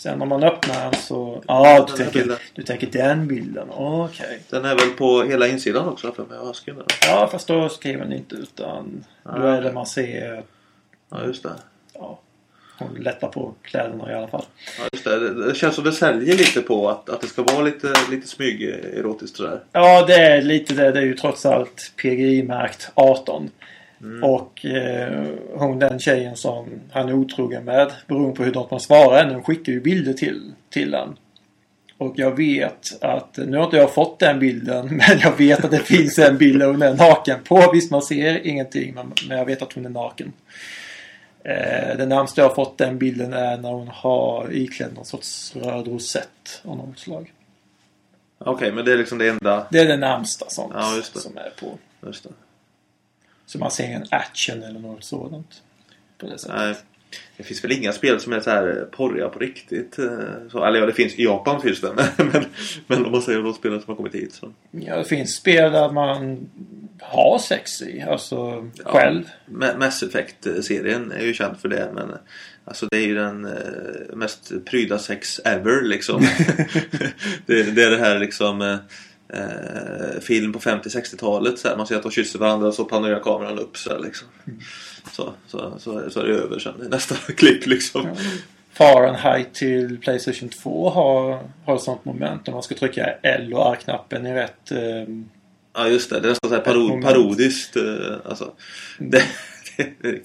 Sen 0.04 0.22
om 0.22 0.30
man 0.30 0.44
öppnar 0.44 0.84
den 0.92 1.02
så... 1.02 1.44
Ja, 1.48 1.86
Den 1.88 1.98
du 1.98 2.04
tänker, 2.04 2.40
du 2.54 2.64
tänker 2.64 2.88
den 2.88 3.28
bilden. 3.28 3.68
Okej. 3.72 4.40
Den 4.50 4.66
är 4.66 4.76
väl 4.76 4.90
på 4.90 5.24
hela 5.24 5.48
insidan 5.48 5.88
också 5.88 6.12
för 6.12 6.24
mig. 6.26 6.38
Jag 6.44 6.56
skriver. 6.56 6.84
Ja, 7.08 7.30
fast 7.32 7.48
då 7.48 7.70
skriver 7.70 8.04
den 8.04 8.14
inte 8.14 8.36
utan... 8.36 9.06
Då 9.24 9.32
Ah, 9.32 9.56
är 9.56 9.62
det 9.62 9.72
man 9.72 9.86
ser... 9.86 10.44
Ja 11.12 11.26
just 11.26 11.44
det. 11.44 11.50
Ja, 11.94 12.20
hon 12.78 12.94
lättar 13.00 13.28
på 13.28 13.54
kläderna 13.62 14.12
i 14.12 14.16
alla 14.16 14.28
fall. 14.28 14.46
Ja, 14.80 14.84
just 14.94 15.04
det. 15.06 15.20
det. 15.20 15.46
Det 15.48 15.56
känns 15.56 15.76
som 15.76 15.84
det 15.84 15.92
säljer 15.92 16.38
lite 16.38 16.62
på 16.62 16.90
att, 16.90 17.10
att 17.10 17.22
det 17.22 17.28
ska 17.28 17.44
vara 17.44 17.62
lite, 17.62 17.94
lite 18.12 18.28
smyg-erotiskt 18.28 19.38
sådär. 19.38 19.60
Ja, 19.72 20.06
det 20.06 20.16
är 20.16 20.42
lite 20.42 20.74
det. 20.74 20.92
Det 20.92 21.00
är 21.00 21.06
ju 21.06 21.14
trots 21.16 21.46
allt 21.46 21.92
PGI-märkt 21.98 22.92
18. 22.94 23.50
Och 24.22 24.66
eh, 24.66 25.26
hon 25.54 25.80
den 25.80 26.00
tjejen 26.00 26.36
som 26.36 26.70
han 26.92 27.10
är 27.10 27.14
otrogen 27.14 27.66
med, 27.66 27.92
beroende 28.08 28.36
på 28.36 28.44
hur 28.44 28.54
de 28.54 28.68
man 28.72 28.80
svarar 28.80 29.24
henne, 29.26 29.44
skickar 29.44 29.74
ju 29.74 29.82
bilder 29.82 30.14
till, 30.14 30.52
till 30.70 30.94
han. 30.94 31.18
Och 31.98 32.14
jag 32.16 32.38
vet 32.38 33.04
att, 33.04 33.38
nu 33.38 33.58
har 33.58 33.64
inte 33.64 33.78
jag 33.78 33.94
fått 33.94 34.20
den 34.20 34.40
bilden, 34.40 34.88
men 35.08 35.20
jag 35.20 35.38
vet 35.38 35.66
att 35.66 35.72
det 35.72 35.80
finns 35.80 36.20
en 36.20 36.38
bild 36.38 36.60
där 36.60 36.68
hon 36.68 36.82
är 36.82 36.94
naken 36.94 37.40
på. 37.44 37.72
Visst, 37.74 37.92
man 37.92 38.02
ser 38.02 38.48
ingenting, 38.48 38.94
men, 38.94 39.14
men 39.28 39.38
jag 39.38 39.46
vet 39.46 39.62
att 39.62 39.74
hon 39.74 39.86
är 39.86 39.90
naken. 39.90 40.34
Eh, 41.44 41.98
det 41.98 42.06
närmaste 42.06 42.42
jag 42.42 42.48
har 42.48 42.56
fått 42.56 42.78
den 42.78 42.98
bilden 42.98 43.34
är 43.34 43.58
när 43.58 43.72
hon 43.72 43.88
har 43.88 44.54
iklädd 44.54 44.94
någon 44.96 45.06
sorts 45.06 45.56
röd 45.56 45.88
rosett 45.88 46.62
av 46.64 46.78
något 46.78 47.00
slag. 47.00 47.34
Okej, 48.38 48.72
men 48.72 48.86
det 48.86 48.94
är 48.94 48.98
liksom 48.98 49.18
det 49.18 49.30
enda. 49.30 49.68
Det 49.72 49.80
är 49.80 49.88
det 49.88 49.98
närmsta 49.98 50.50
sånt 50.50 50.74
Ja, 50.76 51.02
det. 51.14 51.20
som 51.20 51.38
är 51.38 51.54
på. 51.60 51.78
Just 52.08 52.24
det. 52.24 52.30
Så 53.46 53.58
man 53.58 53.72
ser 53.72 53.84
en 53.88 54.06
action 54.12 54.64
eller 54.64 54.80
något 54.80 55.04
sådant. 55.04 55.62
På 56.18 56.26
det 56.26 56.38
sättet. 56.38 56.56
Nej. 56.58 56.76
Det 57.38 57.44
finns 57.44 57.64
väl 57.64 57.72
inga 57.72 57.92
spel 57.92 58.20
som 58.20 58.34
är 58.34 58.40
så 58.40 58.50
här 58.50 58.88
porriga 58.92 59.30
på 59.30 59.40
riktigt. 59.40 60.00
eh, 60.00 60.08
Så, 60.52 60.66
eller 60.66 60.80
ja, 60.80 60.86
det 60.86 60.94
finns 60.94 61.14
i 61.16 61.24
Japan 61.24 61.62
finns 61.62 61.82
det. 61.82 61.94
Men, 62.18 62.28
men, 62.34 62.46
men 62.88 63.06
om 63.06 63.12
man 63.12 63.22
säger 63.22 63.40
de 63.44 63.54
spelen 63.54 63.82
som 63.82 63.90
har 63.90 63.96
kommit 63.96 64.16
hit 64.16 64.34
så. 64.34 64.54
Ja, 64.72 64.98
det 64.98 65.04
finns 65.06 65.36
spel 65.36 65.72
där 65.72 65.92
man 65.92 66.48
har 67.02 67.40
sex 67.40 67.82
i. 67.82 68.02
Alltså 68.02 68.70
själv. 68.86 69.24
Ma- 69.46 69.78
Mass 69.78 70.04
Effect-serien 70.04 71.12
är 71.12 71.26
ju 71.26 71.34
känd 71.34 71.58
för 71.58 71.70
det. 71.70 71.90
Men 71.94 72.10
eh, 72.10 72.16
alltså 72.66 72.86
det 72.92 72.98
är 72.98 73.08
ju 73.08 73.16
den 73.16 73.46
eh, 73.46 74.16
mest 74.16 74.52
pryda 74.66 75.00
sex 75.00 75.40
ever 75.46 75.82
liksom. 75.82 76.22
det, 77.46 77.64
det 77.76 77.84
är 77.84 77.92
det 77.92 77.98
här 77.98 78.20
liksom 78.20 78.78
eh, 79.34 80.20
film 80.22 80.54
på 80.54 80.60
50-60-talet. 80.60 81.60
så 81.60 81.68
här. 81.68 81.78
Man 81.78 81.88
ser 81.88 81.96
att 81.96 82.04
de 82.04 82.12
kysser 82.12 82.40
varandra 82.40 82.68
och 82.68 82.74
så 82.74 82.86
panerar 82.86 83.20
kameran 83.20 83.60
upp 83.60 83.78
så 83.78 83.90
här, 83.90 84.00
liksom. 84.00 84.28
Så, 85.12 85.34
så, 85.48 85.74
så, 85.80 86.10
så 86.10 86.20
är 86.20 86.28
det 86.28 86.34
över 86.34 86.60
sen 86.60 86.74
i 86.86 86.90
nästa 86.90 87.16
klipp 87.34 87.66
liksom. 87.68 88.08
Fahrenheit 88.74 89.54
till 89.54 89.98
Playstation 90.02 90.50
2 90.50 90.90
har, 90.90 91.40
har 91.66 91.76
ett 91.76 91.82
sånt 91.82 92.06
moment. 92.06 92.48
Om 92.48 92.54
man 92.54 92.64
ska 92.64 92.76
trycka 92.76 93.06
L 93.24 93.54
och 93.54 93.74
R-knappen 93.76 94.26
i 94.28 94.34
rätt... 94.34 94.72
Eh, 94.72 95.16
Ja 95.76 95.88
just 95.88 96.10
det, 96.10 96.20
det 96.20 96.28
är 96.28 96.30
nästan 96.30 96.50
så 96.50 96.56
här 96.56 96.64
parod, 96.64 97.04
parodiskt. 97.04 97.76
eh, 97.76 97.84
Alltså, 98.26 98.52
det, 99.00 99.18
det 99.18 99.24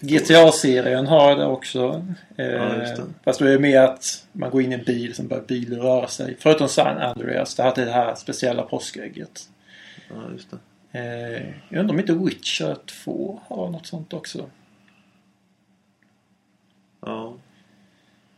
GTA-serien 0.01 1.07
har 1.07 1.37
det 1.37 1.47
också. 1.47 2.07
Eh, 2.37 2.47
Ja, 2.47 2.77
just 2.77 2.97
det. 2.97 3.03
Fast 3.25 3.39
då 3.39 3.47
är 3.47 3.51
det 3.53 3.59
mer 3.59 3.81
att 3.81 4.27
man 4.33 4.51
går 4.51 4.63
in 4.63 4.73
i 4.73 4.75
en 4.75 4.85
bil, 4.85 5.15
sen 5.15 5.29
börjar 5.29 5.45
bilen 5.45 5.81
röra 5.81 6.09
sig. 6.09 6.37
Förutom 6.39 6.69
San 6.69 6.99
Andreas, 6.99 7.55
det 7.55 7.63
hade 7.63 7.85
det 7.85 7.91
här 7.93 8.15
speciella 8.15 8.63
påskägget. 8.63 9.49
Ja, 10.11 10.17
just 10.33 10.49
det. 10.51 10.59
Eh, 10.99 11.47
jag 11.69 11.81
undrar 11.81 11.95
om 11.95 12.01
inte 12.01 12.13
Witcher 12.13 12.77
2 13.05 13.41
har 13.49 13.71
något 13.71 13.87
sånt 13.87 14.13
också. 14.13 14.51
Ja. 17.01 17.35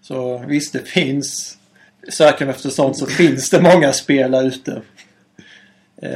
Så 0.02 0.38
visst, 0.38 0.72
det 0.72 0.88
finns. 0.88 1.58
Söker 2.08 2.44
man 2.46 2.54
efter 2.54 2.68
sånt 2.70 2.96
så 2.98 3.06
finns 3.06 3.50
det 3.50 3.62
många 3.62 3.92
spel 3.92 4.30
där 4.30 4.44
ute. 4.44 4.82
Eh, 5.96 6.10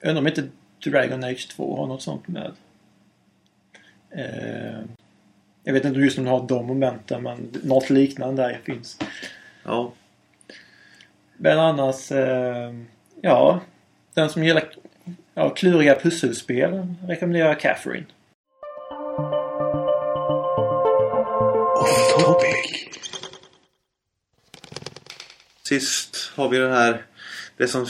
jag 0.00 0.08
undrar 0.08 0.18
om 0.18 0.26
inte 0.26 0.48
Dragon 0.84 1.24
Age 1.24 1.48
2 1.56 1.76
har 1.76 1.86
något 1.86 2.02
sånt 2.02 2.28
med. 2.28 2.52
Eh, 4.14 4.80
jag 5.64 5.72
vet 5.72 5.84
inte 5.84 6.00
just 6.00 6.18
om 6.18 6.24
de 6.24 6.30
har 6.30 6.48
de 6.48 6.66
momenten 6.66 7.22
men 7.22 7.50
något 7.62 7.90
liknande 7.90 8.42
där 8.42 8.60
finns. 8.64 8.98
ja. 9.64 9.92
Men 11.36 11.58
annars, 11.58 12.12
eh, 12.12 12.74
ja. 13.20 13.60
Den 14.14 14.30
som 14.30 14.44
gillar 14.44 14.64
ja, 15.34 15.50
kluriga 15.50 15.94
pusselspel 15.94 16.94
rekommenderar 17.06 17.54
Catherine. 17.54 18.06
Sist 25.62 26.32
har 26.34 26.48
vi 26.48 26.58
den 26.58 26.72
här 26.72 27.02
det 27.56 27.68
som, 27.68 27.86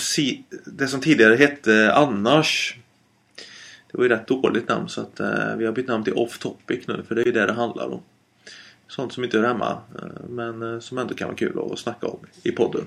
det 0.67 0.89
som 0.89 1.01
tidigare 1.01 1.37
hette 1.37 1.93
Annars. 1.95 2.77
Det 3.93 3.99
var 3.99 4.05
ju 4.05 4.09
rätt 4.09 4.27
dåligt 4.27 4.69
namn 4.69 4.89
så 4.89 5.01
att 5.01 5.21
eh, 5.21 5.57
vi 5.57 5.67
har 5.67 5.73
bytt 5.73 5.89
namn 5.89 6.05
till 6.05 6.15
Off 6.15 6.39
Topic 6.39 6.89
nu 6.89 7.03
för 7.09 7.15
det 7.15 7.21
är 7.21 7.27
ju 7.27 7.33
det 7.33 7.47
det 7.47 7.53
handlar 7.53 7.93
om. 7.93 8.01
Sånt 8.89 9.13
som 9.13 9.25
inte 9.25 9.39
hör 9.39 9.47
hemma 9.47 9.79
eh, 9.95 10.29
men 10.29 10.63
eh, 10.75 10.81
som 10.81 10.99
ändå 10.99 11.15
kan 11.15 11.29
vara 11.29 11.37
kul 11.37 11.59
att 11.73 11.79
snacka 11.79 12.07
om 12.07 12.19
i 12.43 12.53
podden. 12.53 12.85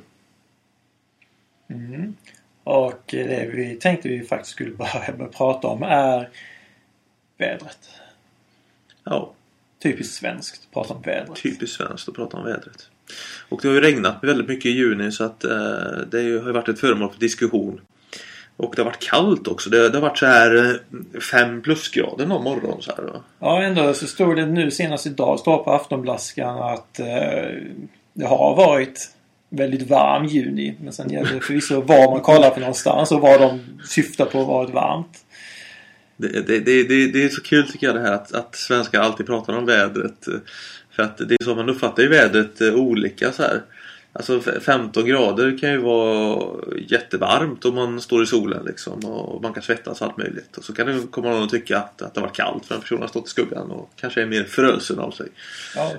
Mm. 1.67 2.15
Och 2.63 3.01
det 3.07 3.49
vi 3.53 3.75
tänkte 3.75 4.09
vi 4.09 4.21
faktiskt 4.23 4.51
skulle 4.51 4.71
börja 4.75 5.25
att 5.25 5.31
prata 5.31 5.67
om 5.67 5.83
är 5.83 6.29
vädret. 7.37 7.89
Ja, 9.03 9.33
Typiskt 9.83 10.13
svenskt, 10.13 10.71
prata 10.73 10.93
om 10.93 11.01
vädret. 11.01 11.35
typiskt 11.35 11.77
svenskt 11.77 12.09
att 12.09 12.15
prata 12.15 12.37
om 12.37 12.45
vädret. 12.45 12.89
Och 13.49 13.59
det 13.61 13.67
har 13.67 13.75
ju 13.75 13.81
regnat 13.81 14.23
väldigt 14.23 14.47
mycket 14.47 14.65
i 14.65 14.69
juni 14.69 15.11
så 15.11 15.23
att 15.23 15.43
eh, 15.43 15.51
det 16.11 16.17
har 16.17 16.23
ju 16.23 16.39
varit 16.39 16.69
ett 16.69 16.79
föremål 16.79 17.11
för 17.11 17.19
diskussion. 17.19 17.81
Och 18.57 18.73
det 18.75 18.81
har 18.81 18.85
varit 18.89 19.03
kallt 19.09 19.47
också. 19.47 19.69
Det, 19.69 19.89
det 19.89 19.97
har 19.97 20.01
varit 20.01 20.17
så 20.17 20.25
här 20.25 20.79
5 21.31 21.61
plusgrader 21.61 22.25
någon 22.25 22.43
morgon 22.43 22.81
så 22.81 22.91
här. 22.91 23.21
Ja, 23.39 23.61
ändå 23.63 23.93
så 23.93 24.07
stod 24.07 24.35
det 24.35 24.45
nu 24.45 24.71
senast 24.71 25.05
idag, 25.05 25.39
står 25.39 25.57
på 25.57 25.71
Aftonblaskan 25.71 26.57
att 26.61 26.99
eh, 26.99 27.05
det 28.13 28.25
har 28.25 28.55
varit 28.55 29.09
väldigt 29.49 29.89
varm 29.89 30.25
juni. 30.25 30.75
Men 30.83 30.93
sen 30.93 31.09
gäller 31.09 31.33
det 31.33 31.39
förvisso 31.39 31.81
var 31.81 32.11
man 32.11 32.21
kollar 32.21 32.49
på 32.49 32.59
någonstans 32.59 33.11
och 33.11 33.21
vad 33.21 33.41
de 33.41 33.59
syftar 33.85 34.25
på 34.25 34.43
varit 34.43 34.69
varmt. 34.73 35.17
Det, 36.17 36.27
det, 36.27 36.59
det, 36.59 36.83
det, 36.83 37.11
det 37.11 37.23
är 37.23 37.29
så 37.29 37.41
kul 37.41 37.71
tycker 37.71 37.87
jag 37.87 37.95
det 37.95 38.01
här 38.01 38.13
att, 38.13 38.33
att 38.33 38.55
svenskar 38.55 39.01
alltid 39.01 39.25
pratar 39.25 39.57
om 39.57 39.65
vädret. 39.65 40.27
eh, 40.27 40.33
För 40.91 41.03
att 41.03 41.17
det 41.17 41.35
är 41.39 41.43
så 41.43 41.55
man 41.55 41.69
uppfattar 41.69 42.03
ju 42.03 42.09
vädret 42.09 42.61
eh, 42.61 42.73
olika 42.73 43.31
så 43.31 43.43
här. 43.43 43.61
Alltså 44.15 44.41
f- 44.47 44.63
15 44.63 45.05
grader 45.05 45.57
kan 45.57 45.71
ju 45.71 45.77
vara 45.77 46.43
jättevarmt 46.87 47.65
om 47.65 47.75
man 47.75 48.01
står 48.01 48.23
i 48.23 48.25
solen 48.25 48.65
liksom 48.65 48.99
och 49.05 49.41
man 49.41 49.53
kan 49.53 49.63
svettas 49.63 50.01
och 50.01 50.07
allt 50.07 50.17
möjligt. 50.17 50.57
Och 50.57 50.63
så 50.63 50.73
kan 50.73 50.87
det 50.87 50.99
komma 51.11 51.29
någon 51.29 51.43
att 51.43 51.49
tycka 51.49 51.77
att, 51.77 52.01
att 52.01 52.13
det 52.13 52.21
var 52.21 52.27
kallt 52.27 52.65
för 52.65 52.75
en 52.75 52.81
person 52.81 53.01
har 53.01 53.07
stått 53.07 53.27
i 53.27 53.29
skuggan 53.29 53.71
och 53.71 53.89
kanske 53.95 54.21
är 54.21 54.25
mer 54.25 54.43
frusen 54.43 54.99
av 54.99 55.11
sig. 55.11 55.27
Ja, 55.75 55.91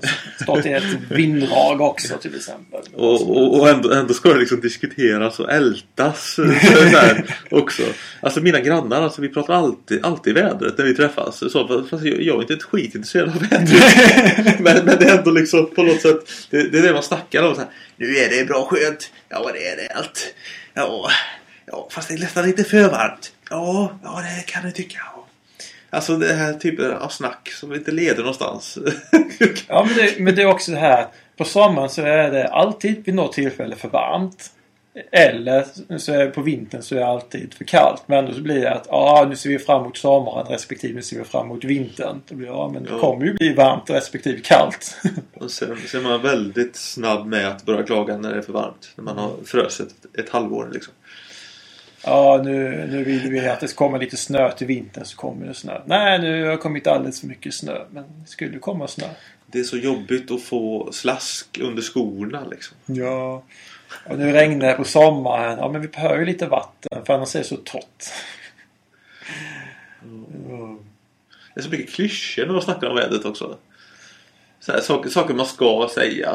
stått 0.43 0.67
i 0.67 0.73
ett 0.73 0.85
vinddrag 1.11 1.81
också 1.81 2.17
till 2.17 2.35
exempel. 2.35 2.81
Och, 2.95 3.31
och, 3.31 3.61
och 3.61 3.69
ändå, 3.69 3.93
ändå 3.93 4.15
ska 4.15 4.29
det 4.33 4.39
liksom 4.39 4.61
diskuteras 4.61 5.41
och 5.41 5.53
ältas 5.53 6.39
eh, 6.39 6.61
så 6.91 6.97
här, 6.97 7.37
också. 7.51 7.83
Alltså 8.21 8.41
mina 8.41 8.61
grannar, 8.61 9.03
alltså 9.03 9.23
vi 9.23 9.29
pratar 9.29 9.55
alltid, 9.55 10.05
alltid 10.05 10.35
vädret 10.35 10.79
när 10.79 10.85
vi 10.85 10.95
träffas. 10.95 11.53
Så, 11.53 11.85
fast 11.91 12.05
jag, 12.05 12.23
jag 12.23 12.37
är 12.37 12.41
inte 12.41 12.55
ett 12.55 12.63
skit 12.63 12.95
intresserad 12.95 13.29
av 13.29 13.41
vädret. 13.51 14.61
men, 14.61 14.85
men 14.85 14.99
det 14.99 15.05
är 15.05 15.19
ändå 15.19 15.31
liksom 15.31 15.71
på 15.75 15.83
något 15.83 16.01
sätt, 16.01 16.31
det, 16.51 16.63
det 16.69 16.79
är 16.79 16.83
det 16.83 16.93
man 16.93 17.03
snackar 17.03 17.43
om. 17.43 17.55
Så 17.55 17.61
här, 17.61 17.71
nu 18.05 18.17
är 18.17 18.29
det 18.29 18.45
bra 18.45 18.65
skönt. 18.65 19.11
Ja 19.29 19.51
det 19.53 19.69
är 19.69 19.77
det 19.77 19.89
allt. 19.95 20.35
Ja, 20.75 21.11
ja 21.67 21.89
fast 21.91 22.09
det 22.09 22.15
är 22.15 22.19
nästan 22.19 22.47
lite 22.47 22.65
för 22.65 22.89
varmt. 22.89 23.33
Ja, 23.51 23.99
ja 24.03 24.23
det 24.23 24.47
kan 24.47 24.65
du 24.65 24.71
tycka. 24.71 24.99
Ja. 25.15 25.27
Alltså 25.91 26.17
det 26.17 26.35
här 26.35 26.55
typen 26.55 26.93
av 26.93 27.09
snack 27.09 27.51
som 27.53 27.75
inte 27.75 27.91
leder 27.91 28.19
någonstans. 28.19 28.79
Ja, 29.69 29.85
men 29.89 29.97
det, 29.97 30.19
men 30.19 30.35
det 30.35 30.43
är 30.43 30.47
också 30.47 30.73
det 30.73 30.79
här. 30.79 31.07
På 31.37 31.45
sommaren 31.45 31.89
så 31.89 32.03
är 32.03 32.31
det 32.31 32.49
alltid 32.49 33.05
vid 33.05 33.15
något 33.15 33.33
tillfälle 33.33 33.77
för 33.77 33.89
varmt. 33.89 34.51
Eller 35.13 35.65
så 35.99 36.13
är 36.13 36.31
på 36.31 36.43
vintern 36.43 36.83
så 36.83 36.95
är 36.95 36.99
det 36.99 37.07
alltid 37.07 37.55
för 37.55 37.65
kallt. 37.65 38.03
Men 38.07 38.19
ändå 38.19 38.33
så 38.33 38.41
blir 38.41 38.61
det 38.61 38.73
att 38.75 38.87
ja, 38.91 39.27
nu 39.29 39.37
ser 39.37 39.49
vi 39.51 39.59
fram 39.59 39.81
emot 39.83 39.97
sommaren 39.97 40.47
respektive 40.47 40.95
nu 40.95 41.03
ser 41.03 41.19
vi 41.19 41.25
fram 41.25 41.47
emot 41.47 41.65
vintern. 41.65 42.21
Då 42.29 42.35
blir 42.35 42.47
det, 42.47 42.53
ja, 42.53 42.71
men 42.75 42.83
det 42.85 42.91
Ja. 42.93 42.99
kommer 42.99 43.25
ju 43.27 43.33
bli 43.35 43.55
varmt 43.55 43.91
respektive 43.91 44.41
kallt. 44.41 44.97
Och 45.35 45.51
sen, 45.51 45.77
sen 45.87 46.01
är 46.05 46.09
man 46.09 46.23
väldigt 46.23 46.77
snabb 46.77 47.27
med 47.27 47.49
att 47.49 47.65
börja 47.65 47.83
klaga 47.83 48.17
när 48.17 48.33
det 48.33 48.39
är 48.39 48.43
för 48.43 48.53
varmt. 48.53 48.93
När 48.97 49.05
man 49.05 49.19
har 49.19 49.33
frösit 49.45 49.95
ett, 50.19 50.29
halvår 50.31 50.71
liksom. 50.73 50.93
ja, 52.05 52.41
nu, 52.45 52.87
nu 52.91 53.05
vill 53.05 53.31
vi 53.31 53.49
att 53.49 53.61
det 53.61 53.75
kommer 53.75 53.99
lite 53.99 54.17
snö 54.17 54.53
till 54.53 54.67
vintern 54.67 55.05
så 55.05 55.17
kommer 55.17 55.47
det 55.47 55.55
snö. 55.55 55.81
Nej, 55.87 56.19
nu 56.19 56.45
har 56.45 56.51
det 56.51 56.57
kommit 56.57 56.87
alldeles 56.87 57.21
för 57.21 57.27
mycket 57.27 57.55
snö. 57.55 57.79
Men 57.91 58.05
det 58.23 58.27
skulle 58.31 58.59
komma 58.59 58.89
snö. 58.89 59.07
Det 59.47 59.59
är 59.61 59.65
så 59.65 59.77
jobbigt 59.77 60.31
att 60.31 60.43
få 60.43 60.89
slask 60.93 61.59
under 61.63 61.83
skorna 61.83 62.45
liksom. 62.51 62.77
Ja. 62.87 63.43
Och 64.07 64.19
nu 64.19 64.33
regnar 64.33 64.67
det 64.67 64.73
på 64.73 64.85
sommaren. 64.85 65.59
Ja, 65.59 65.69
men 65.69 65.81
vi 65.81 65.89
behöver 65.89 66.19
ju 66.19 66.25
lite 66.25 66.47
vatten 66.47 67.05
för 67.05 67.15
annars 67.15 67.35
är 67.35 67.39
det 67.39 67.45
så 67.45 67.57
torrt. 67.57 68.05
Ja. 70.49 70.77
Det 71.55 71.61
är 71.61 71.65
så 71.65 71.71
mycket 71.71 71.95
klyschor 71.95 72.47
när 72.47 72.53
man 72.53 72.63
snackar 72.63 72.89
om 72.89 72.97
vädret 72.97 73.25
också. 73.25 73.57
Så 74.61 74.73
här, 74.73 74.81
saker, 74.81 75.11
saker 75.11 75.35
man 75.35 75.47
ska 75.47 75.89
säga. 75.95 76.31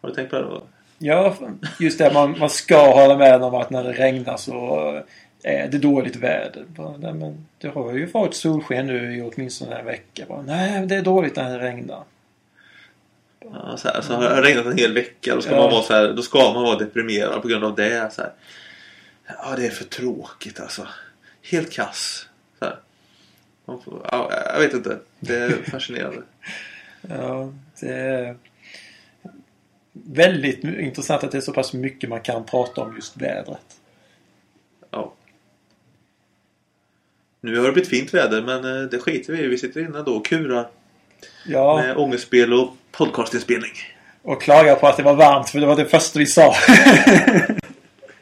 Har 0.00 0.08
du 0.08 0.14
tänkt 0.14 0.30
på 0.30 0.36
det? 0.36 0.42
Då? 0.42 0.62
Ja, 0.98 1.34
just 1.80 1.98
det. 1.98 2.12
Man, 2.14 2.38
man 2.38 2.50
ska 2.50 2.94
hålla 2.94 3.16
med 3.16 3.42
om 3.42 3.54
att 3.54 3.70
när 3.70 3.84
det 3.84 3.92
regnar 3.92 4.36
så 4.36 5.02
är 5.42 5.68
det 5.68 5.78
dåligt 5.78 6.16
väder. 6.16 6.64
Bara, 6.68 6.96
Nej, 6.96 7.14
men 7.14 7.46
det 7.58 7.68
har 7.68 7.92
ju 7.92 8.06
varit 8.06 8.34
solsken 8.34 8.86
nu 8.86 9.16
i 9.16 9.22
åtminstone 9.22 9.76
en 9.76 9.86
vecka. 9.86 10.24
Bara, 10.28 10.42
Nej, 10.42 10.86
det 10.86 10.96
är 10.96 11.02
dåligt 11.02 11.36
när 11.36 11.58
det 11.58 11.64
regnar. 11.64 12.02
Ja, 13.52 13.76
så, 13.76 13.88
här, 13.88 14.00
så 14.00 14.14
har 14.14 14.22
det 14.30 14.42
regnat 14.42 14.66
en 14.66 14.78
hel 14.78 14.92
vecka. 14.94 15.34
Då 15.34 15.40
ska, 15.40 15.50
Ja. 15.50 15.56
man 15.60 15.70
vara 15.70 15.82
så 15.82 15.92
här, 15.94 16.12
då 16.12 16.22
ska 16.22 16.38
man 16.52 16.62
vara 16.62 16.78
deprimerad 16.78 17.42
på 17.42 17.48
grund 17.48 17.64
av 17.64 17.74
det. 17.74 18.12
Så 18.12 18.22
här. 18.22 18.32
Ja, 19.26 19.56
det 19.56 19.66
är 19.66 19.70
för 19.70 19.84
tråkigt 19.84 20.60
alltså. 20.60 20.88
Helt 21.42 21.72
kass. 21.72 22.28
Så 23.66 23.78
får, 23.78 24.00
ja, 24.12 24.30
jag 24.52 24.60
vet 24.60 24.74
inte. 24.74 24.98
Det 25.20 25.36
är 25.36 25.50
fascinerande. 25.70 26.22
Ja, 27.08 27.52
det 27.80 27.88
är 27.92 28.36
väldigt 29.92 30.64
intressant 30.64 31.24
att 31.24 31.32
det 31.32 31.38
är 31.38 31.42
så 31.42 31.52
pass 31.52 31.72
mycket 31.72 32.08
man 32.10 32.20
kan 32.20 32.44
prata 32.44 32.80
om 32.80 32.94
just 32.96 33.16
vädret. 33.16 33.76
Ja. 34.90 35.14
Nu 37.40 37.58
har 37.58 37.66
det 37.66 37.72
blivit 37.72 37.90
fint 37.90 38.14
väder 38.14 38.42
men 38.42 38.64
eh, 38.82 38.82
det 38.90 38.98
skiter 38.98 39.32
vi 39.32 39.42
i. 39.42 39.46
Vi 39.46 39.58
sitter 39.58 39.80
inne 39.80 40.02
då 40.02 40.16
och 40.16 40.26
kurar 40.26 40.68
Ja, 41.46 41.76
med 41.76 41.96
ångestspel 41.96 42.52
och 42.52 42.76
podcastinspelning. 42.96 43.72
och 44.22 44.42
klagar 44.42 44.74
på 44.74 44.86
att 44.86 44.96
det 44.96 45.02
var 45.02 45.14
varmt 45.14 45.48
för 45.48 45.60
det 45.60 45.66
var 45.66 45.76
det 45.76 45.84
första 45.84 46.18
vi 46.18 46.26
sa. 46.26 46.54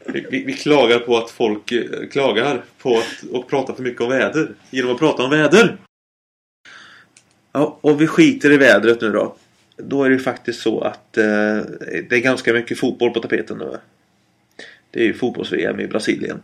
Vi, 0.07 0.45
vi, 0.45 0.53
klagar 0.53 0.99
på 0.99 1.19
att 1.19 1.31
folk 1.31 1.73
eh, 1.73 2.09
klagar 2.13 2.65
på 2.79 2.99
att 2.99 3.31
och 3.33 3.49
pratar 3.49 3.75
för 3.75 3.83
mycket 3.83 4.01
om 4.01 4.09
väder. 4.09 4.55
Genom 4.71 4.93
att 4.93 4.99
prata 4.99 5.23
om 5.23 5.31
väder. 5.31 5.77
Ja, 7.53 7.79
och 7.81 8.01
vi 8.01 8.07
skiter 8.07 8.53
i 8.53 8.57
vädret 8.57 9.01
nu 9.01 9.13
då. 9.13 9.37
Då 9.77 10.05
är 10.05 10.09
det 10.09 10.15
ju 10.15 10.21
faktiskt 10.21 10.61
så 10.61 10.81
att 10.81 11.17
eh, 11.17 11.25
det 12.09 12.13
är 12.13 12.21
ganska 12.21 12.53
mycket 12.53 12.79
fotboll 12.79 13.11
på 13.11 13.21
tapeten 13.21 13.59
nu. 13.59 13.79
Det 14.91 15.01
är 15.01 15.05
ju 15.05 15.15
fotbolls-VM 15.15 15.81
i 15.81 15.87
Brasilien. 15.87 16.43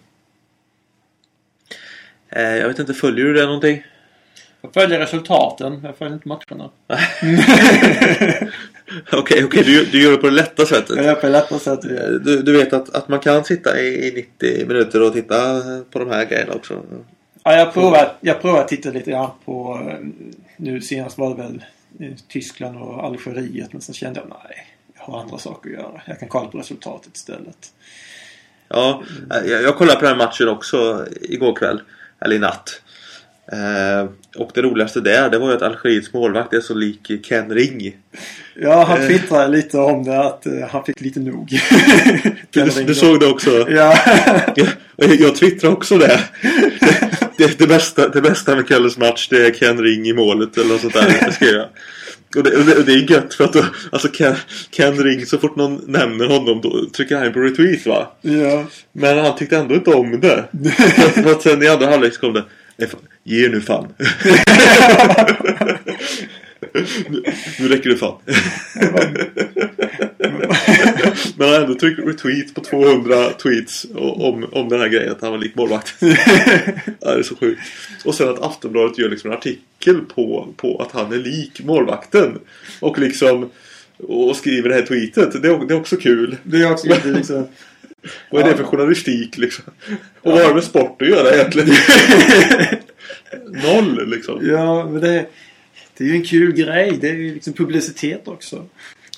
Eh, 2.28 2.56
jag 2.56 2.68
vet 2.68 2.78
inte, 2.78 2.94
följer 2.94 3.24
du 3.24 3.32
det 3.32 3.44
någonting? 3.44 3.82
Jag 4.62 4.74
följer 4.74 4.98
resultaten, 4.98 5.80
jag 5.84 5.96
följer 5.96 6.14
inte 6.14 6.28
matcherna. 6.28 6.70
Okej, 9.12 9.44
okej, 9.44 9.62
du, 9.64 9.84
du 9.84 10.02
gör 10.02 10.10
det 10.10 10.16
på 10.16 10.26
det 10.26 10.32
lätta 10.32 10.66
sättet. 10.66 10.96
Jag 10.96 11.04
gör 11.04 11.14
på 11.14 11.26
det 11.26 11.32
lätta 11.32 11.58
sättet. 11.58 11.90
Eh, 11.90 12.08
Du, 12.10 12.42
du 12.42 12.52
vet 12.52 12.72
att, 12.72 12.94
att 12.94 13.08
man 13.08 13.20
kan 13.20 13.44
sitta 13.44 13.80
i, 13.80 14.08
i 14.08 14.12
90 14.40 14.66
minuter 14.66 15.02
och 15.02 15.12
titta 15.12 15.62
på 15.90 15.98
de 15.98 16.10
här 16.10 16.24
grejerna 16.24 16.52
också. 16.52 16.82
Ja, 17.44 17.56
jag 17.56 17.72
provar, 17.72 18.12
jag 18.20 18.40
provar 18.40 18.60
att 18.60 18.68
titta 18.68 18.90
lite 18.90 19.10
grann 19.10 19.30
på... 19.44 19.80
eh, 19.90 19.98
Nu 20.56 20.80
senast 20.80 21.18
var 21.18 21.36
det 21.36 21.42
väl 21.42 21.64
Tyskland 22.28 22.76
och 22.78 23.04
Algeriet. 23.04 23.72
Men 23.72 23.82
sen 23.82 23.94
kände 23.94 24.20
jag 24.20 24.28
nej, 24.28 24.66
jag 24.98 25.02
har 25.04 25.20
andra 25.20 25.38
saker 25.38 25.70
att 25.70 25.76
göra. 25.76 26.02
Jag 26.06 26.18
kan 26.20 26.28
kolla 26.28 26.48
på 26.48 26.58
resultatet 26.58 27.16
istället. 27.16 27.72
Ja, 28.68 29.02
eh, 29.34 29.50
jag, 29.50 29.62
jag 29.62 29.76
kollade 29.76 30.00
på 30.00 30.06
den 30.06 30.18
matchen 30.18 30.48
också 30.48 31.06
igår 31.20 31.56
kväll. 31.56 31.80
Eller 32.20 32.36
i 32.36 32.38
natt. 32.38 32.82
Eh, 33.52 34.08
och 34.36 34.50
det 34.54 34.62
roligaste 34.62 35.00
där, 35.00 35.30
det 35.30 35.38
var 35.38 35.48
ju 35.48 35.54
att 35.56 35.62
Algeriets 35.62 36.12
målvakt 36.12 36.52
är 36.52 36.60
så 36.60 36.74
lik 36.74 37.10
Ken 37.28 37.50
Ring. 37.50 37.96
Ja, 38.62 38.84
han 38.84 39.00
Eh. 39.02 39.06
twittrade 39.08 39.48
lite 39.48 39.78
om 39.78 40.04
det 40.04 40.18
att 40.24 40.46
eh, 40.46 40.52
han 40.70 40.84
fick 40.84 41.00
lite 41.00 41.20
nog. 41.20 41.60
Du, 42.50 42.64
du 42.86 42.94
såg 42.94 43.20
det 43.20 43.26
också? 43.26 43.66
Ja. 43.70 43.98
Jag, 44.96 45.14
jag 45.20 45.36
twittrade 45.36 45.74
också 45.74 45.98
det. 45.98 46.20
Det, 46.80 47.08
det, 47.38 47.58
det, 47.58 47.66
bästa, 47.66 48.08
det 48.08 48.20
bästa 48.20 48.56
med 48.56 48.68
kvällens 48.68 48.98
match 48.98 49.28
det 49.30 49.46
är 49.46 49.50
Ken 49.50 49.78
Ring 49.82 50.06
i 50.06 50.12
målet 50.12 50.56
eller 50.58 50.68
något 50.68 50.80
sånt 50.80 50.94
där. 50.94 51.16
Det 51.26 51.32
skrev 51.32 51.54
jag. 51.54 51.66
Och 52.36 52.42
det, 52.42 52.56
och 52.56 52.64
det, 52.64 52.74
och 52.76 52.84
det 52.84 52.92
är 52.92 53.10
gött 53.10 53.34
för 53.34 53.44
att 53.44 53.52
då, 53.52 53.64
alltså 53.92 54.08
Ken, 54.08 54.34
Ken 54.70 54.98
Ring, 55.04 55.26
så 55.26 55.38
fort 55.38 55.56
någon 55.56 55.80
nämner 55.86 56.26
honom 56.26 56.60
då 56.60 56.86
trycker 56.96 57.16
han 57.16 57.32
på 57.32 57.40
retweet 57.40 57.86
va? 57.86 58.12
ja. 58.20 58.64
Men 58.92 59.18
han 59.18 59.36
tyckte 59.36 59.56
ändå 59.56 59.74
inte 59.74 59.90
om 59.90 60.20
det. 60.20 60.44
För 60.96 61.04
att, 61.06 61.12
för 61.24 61.30
att 61.30 61.42
sen 61.42 61.62
i 61.62 61.68
andra 61.68 61.86
halvlek 61.86 62.14
så 62.14 62.20
kom 62.20 62.32
det 62.32 62.40
"Nej, 62.40 62.48
fan, 62.48 62.59
Ge 63.24 63.48
nu 63.48 63.60
fan. 63.60 63.86
nu, 67.08 67.22
nu 67.58 67.68
räcker 67.68 67.90
det 67.90 67.96
fan. 67.96 68.18
Men 71.36 71.48
han 71.48 71.48
har 71.48 71.60
ändå 71.60 71.74
tryckt 71.74 71.98
retweet 71.98 72.54
på 72.54 72.60
200 72.60 73.30
tweets 73.42 73.86
om, 73.94 74.46
om 74.52 74.68
den 74.68 74.80
här 74.80 74.88
grejen 74.88 75.12
att 75.12 75.22
han 75.22 75.30
var 75.30 75.38
lik 75.38 75.54
målvakt. 75.54 75.94
det 76.00 76.16
är 77.02 77.22
så 77.22 77.36
sjukt. 77.36 77.60
Och 78.04 78.14
sen 78.14 78.28
att 78.28 78.42
Aftonbladet 78.42 78.98
gör 78.98 79.08
liksom 79.08 79.30
en 79.30 79.36
artikel 79.36 80.00
på, 80.14 80.54
på 80.56 80.82
att 80.82 80.92
han 80.92 81.12
är 81.12 81.18
lik 81.18 81.60
målvakten. 81.64 82.38
Och 82.80 82.98
liksom 82.98 83.50
och 84.02 84.36
skriver 84.36 84.68
det 84.68 84.74
här 84.74 84.82
tweetet. 84.82 85.42
Det 85.42 85.48
är, 85.48 85.66
det 85.66 85.74
är 85.74 85.78
också 85.80 85.96
kul. 85.96 86.36
Det 86.42 86.62
är 86.62 86.72
också 86.72 86.88
lite 86.88 87.08
liksom... 87.08 87.48
Vad 88.30 88.42
är 88.42 88.48
det 88.50 88.56
för 88.56 88.64
journalistik 88.64 89.38
liksom? 89.38 89.64
Och 90.20 90.32
vad 90.32 90.40
har 90.40 90.48
det 90.48 90.54
med 90.54 90.64
sport 90.64 91.02
att 91.02 91.08
göra 91.08 91.34
egentligen? 91.34 91.68
Noll 93.64 94.10
liksom. 94.10 94.46
Ja, 94.46 94.88
men 94.90 95.00
det, 95.00 95.26
det 95.96 96.04
är 96.04 96.08
ju 96.08 96.14
en 96.14 96.24
kul 96.24 96.52
grej. 96.52 96.98
Det 97.00 97.08
är 97.08 97.14
ju 97.14 97.34
liksom 97.34 97.52
publicitet 97.52 98.28
också. 98.28 98.66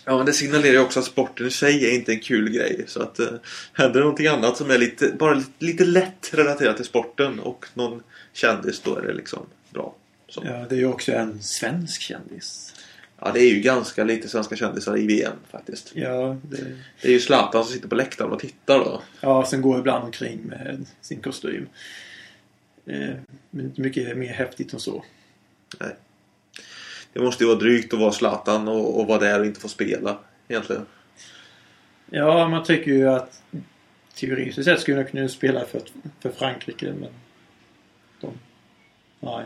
Ja, 0.05 0.17
men 0.17 0.27
det 0.27 0.33
signalerar 0.33 0.73
ju 0.73 0.81
också 0.81 1.01
att 1.01 1.07
sporten 1.07 1.47
i 1.47 1.51
sig 1.51 1.87
är 1.87 1.95
inte 1.95 2.13
en 2.13 2.21
kul 2.21 2.51
grej. 2.51 2.85
Så 2.87 3.03
att 3.03 3.19
eh, 3.19 3.27
händer 3.73 3.95
det 3.95 4.01
någonting 4.01 4.27
annat 4.27 4.57
som 4.57 4.71
är 4.71 4.79
lite, 4.79 5.13
bara 5.19 5.35
lite, 5.35 5.51
lite 5.59 5.85
lätt 5.85 6.31
relaterat 6.33 6.77
till 6.77 6.85
sporten 6.85 7.41
och 7.41 7.67
någon 7.75 8.03
kändis, 8.33 8.81
då 8.81 8.97
är 8.97 9.03
det 9.03 9.13
liksom 9.13 9.47
bra. 9.71 9.95
Så. 10.29 10.43
Ja, 10.47 10.67
det 10.69 10.75
är 10.75 10.79
ju 10.79 10.87
också 10.87 11.13
en 11.13 11.43
svensk 11.43 12.01
kändis. 12.01 12.72
Ja, 13.25 13.33
det 13.33 13.41
är 13.41 13.55
ju 13.55 13.61
ganska 13.61 14.05
lite 14.05 14.29
svenska 14.29 14.57
kändisar 14.57 14.99
i 14.99 15.07
VM 15.07 15.33
faktiskt. 15.51 15.93
Ja, 15.95 16.37
det, 16.43 16.57
Det 17.03 17.09
är 17.09 17.13
ju 17.13 17.21
Zlatan 17.21 17.65
som 17.65 17.73
sitter 17.73 17.89
på 17.89 17.95
läktaren 17.95 18.33
och 18.33 18.39
tittar 18.39 18.79
då. 18.79 19.03
ja 19.21 19.47
sen 19.47 19.63
går 19.63 19.79
ibland 19.79 20.05
omkring 20.05 20.41
med 20.45 20.87
sin 21.01 21.21
kostym. 21.21 21.69
Eh, 22.87 23.11
men 23.51 23.65
inte 23.65 23.81
mycket 23.81 24.17
mer 24.17 24.33
häftigt 24.33 24.73
än 24.73 24.81
så. 24.81 25.05
Det 27.13 27.21
måste 27.21 27.45
ju 27.45 27.49
vara 27.49 27.59
drygt 27.59 27.95
att 27.95 28.01
vara 28.01 28.13
Zlatan 28.13 28.69
och, 28.69 29.01
och 29.01 29.07
vara 29.07 29.19
där 29.19 29.41
och 29.41 29.47
inte 29.47 29.61
få 29.61 29.69
spela 29.69 30.19
egentligen. 30.49 30.87
Ja, 32.11 32.49
man 32.49 32.65
tycker 32.65 32.91
ju 32.91 33.09
att 33.09 33.43
teoretiskt 34.15 34.65
sett 34.65 34.81
skulle 34.81 34.97
jag 34.97 35.11
kunna 35.11 35.29
spela 35.29 35.65
för, 35.65 35.81
för 36.21 36.31
Frankrike, 36.31 36.87
men 36.87 37.11
de... 38.21 38.33
Nej. 39.21 39.45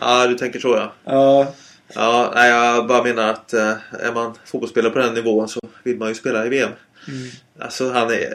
Ja, 0.00 0.26
du 0.26 0.34
tänker 0.34 0.60
så 0.60 0.68
ja. 0.68 0.92
Ja, 1.04 1.54
Ja, 1.94 2.32
nej, 2.34 2.50
jag 2.50 2.86
bara 2.86 3.02
menar 3.02 3.30
att 3.30 3.52
eh, 3.52 3.74
är 4.00 4.14
man 4.14 4.34
fotbollsspelare 4.44 4.92
på 4.92 4.98
den 4.98 5.14
nivån 5.14 5.48
så 5.48 5.60
vill 5.82 5.96
man 5.96 6.08
ju 6.08 6.14
spela 6.14 6.46
i 6.46 6.48
VM. 6.48 6.70
mm. 7.08 7.28
Alltså 7.58 7.92
han 7.92 8.10
är... 8.10 8.32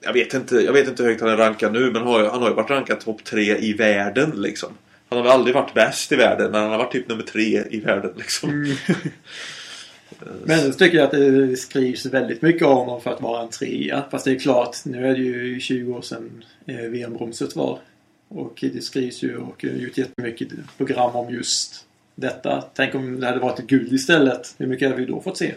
Jag 0.00 0.12
vet 0.12 0.34
inte, 0.34 0.56
jag 0.56 0.72
vet 0.72 0.88
inte 0.88 1.02
hur 1.02 1.10
högt 1.10 1.20
han 1.20 1.30
är 1.30 1.36
rankad 1.36 1.72
nu 1.72 1.90
men 1.90 2.02
har, 2.02 2.24
han 2.24 2.42
har 2.42 2.48
ju 2.48 2.54
varit 2.54 2.70
rankad 2.70 3.00
topp 3.00 3.24
tre 3.24 3.58
i 3.58 3.72
världen 3.72 4.32
liksom. 4.36 4.68
Han 5.08 5.16
har 5.16 5.24
väl 5.24 5.32
aldrig 5.32 5.54
varit 5.54 5.74
bäst 5.74 6.12
i 6.12 6.16
världen 6.16 6.50
men 6.50 6.60
han 6.60 6.70
har 6.70 6.78
varit 6.78 6.92
typ 6.92 7.08
nummer 7.08 7.22
tre 7.22 7.64
i 7.70 7.80
världen 7.80 8.12
liksom. 8.16 8.50
Mm. 8.50 8.76
Men 10.44 10.60
jag 10.60 10.78
tycker 10.78 10.98
jag 10.98 11.04
att 11.04 11.10
det 11.10 11.56
skrivs 11.56 12.06
väldigt 12.06 12.42
mycket 12.42 12.66
om 12.66 12.76
honom 12.76 13.00
för 13.00 13.10
att 13.10 13.20
vara 13.20 13.42
en 13.42 13.48
trea. 13.48 14.04
Fast 14.10 14.24
det 14.24 14.30
är 14.30 14.38
klart, 14.38 14.76
nu 14.84 15.06
är 15.06 15.12
det 15.12 15.20
ju 15.20 15.60
20 15.60 15.92
år 15.92 16.02
sedan 16.02 16.44
eh, 16.66 16.76
VM-bromset 16.76 17.56
var. 17.56 17.78
Och 18.28 18.58
det 18.72 18.84
skrivs 18.84 19.22
ju 19.22 19.36
och 19.36 19.64
eh, 19.64 19.76
gjort 19.76 19.98
jättemycket 19.98 20.48
program 20.76 21.16
om 21.16 21.34
just 21.34 21.86
detta. 22.20 22.64
Tänk 22.74 22.94
om 22.94 23.20
det 23.20 23.26
hade 23.26 23.40
varit 23.40 23.58
ett 23.58 23.66
guld 23.66 23.92
istället. 23.92 24.54
Hur 24.58 24.66
mycket 24.66 24.88
hade 24.88 25.00
vi 25.00 25.06
då 25.06 25.20
fått 25.20 25.38
se? 25.38 25.54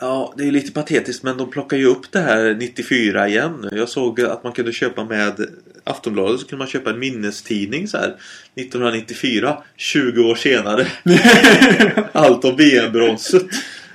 Ja, 0.00 0.34
det 0.36 0.44
är 0.44 0.50
lite 0.50 0.72
patetiskt 0.72 1.22
men 1.22 1.36
de 1.36 1.50
plockar 1.50 1.76
ju 1.76 1.86
upp 1.86 2.12
det 2.12 2.20
här 2.20 2.54
94 2.54 3.28
igen. 3.28 3.68
Jag 3.72 3.88
såg 3.88 4.20
att 4.20 4.44
man 4.44 4.52
kunde 4.52 4.72
köpa 4.72 5.04
med 5.04 5.46
Aftonbladet 5.84 6.40
så 6.40 6.46
kunde 6.46 6.58
man 6.58 6.68
köpa 6.68 6.90
en 6.90 6.98
minnestidning 6.98 7.88
så 7.88 7.98
här 7.98 8.16
1994, 8.54 9.62
20 9.76 10.22
år 10.22 10.34
senare. 10.34 10.86
Allt 12.12 12.44
om 12.44 12.56
VM-bronset. 12.56 13.46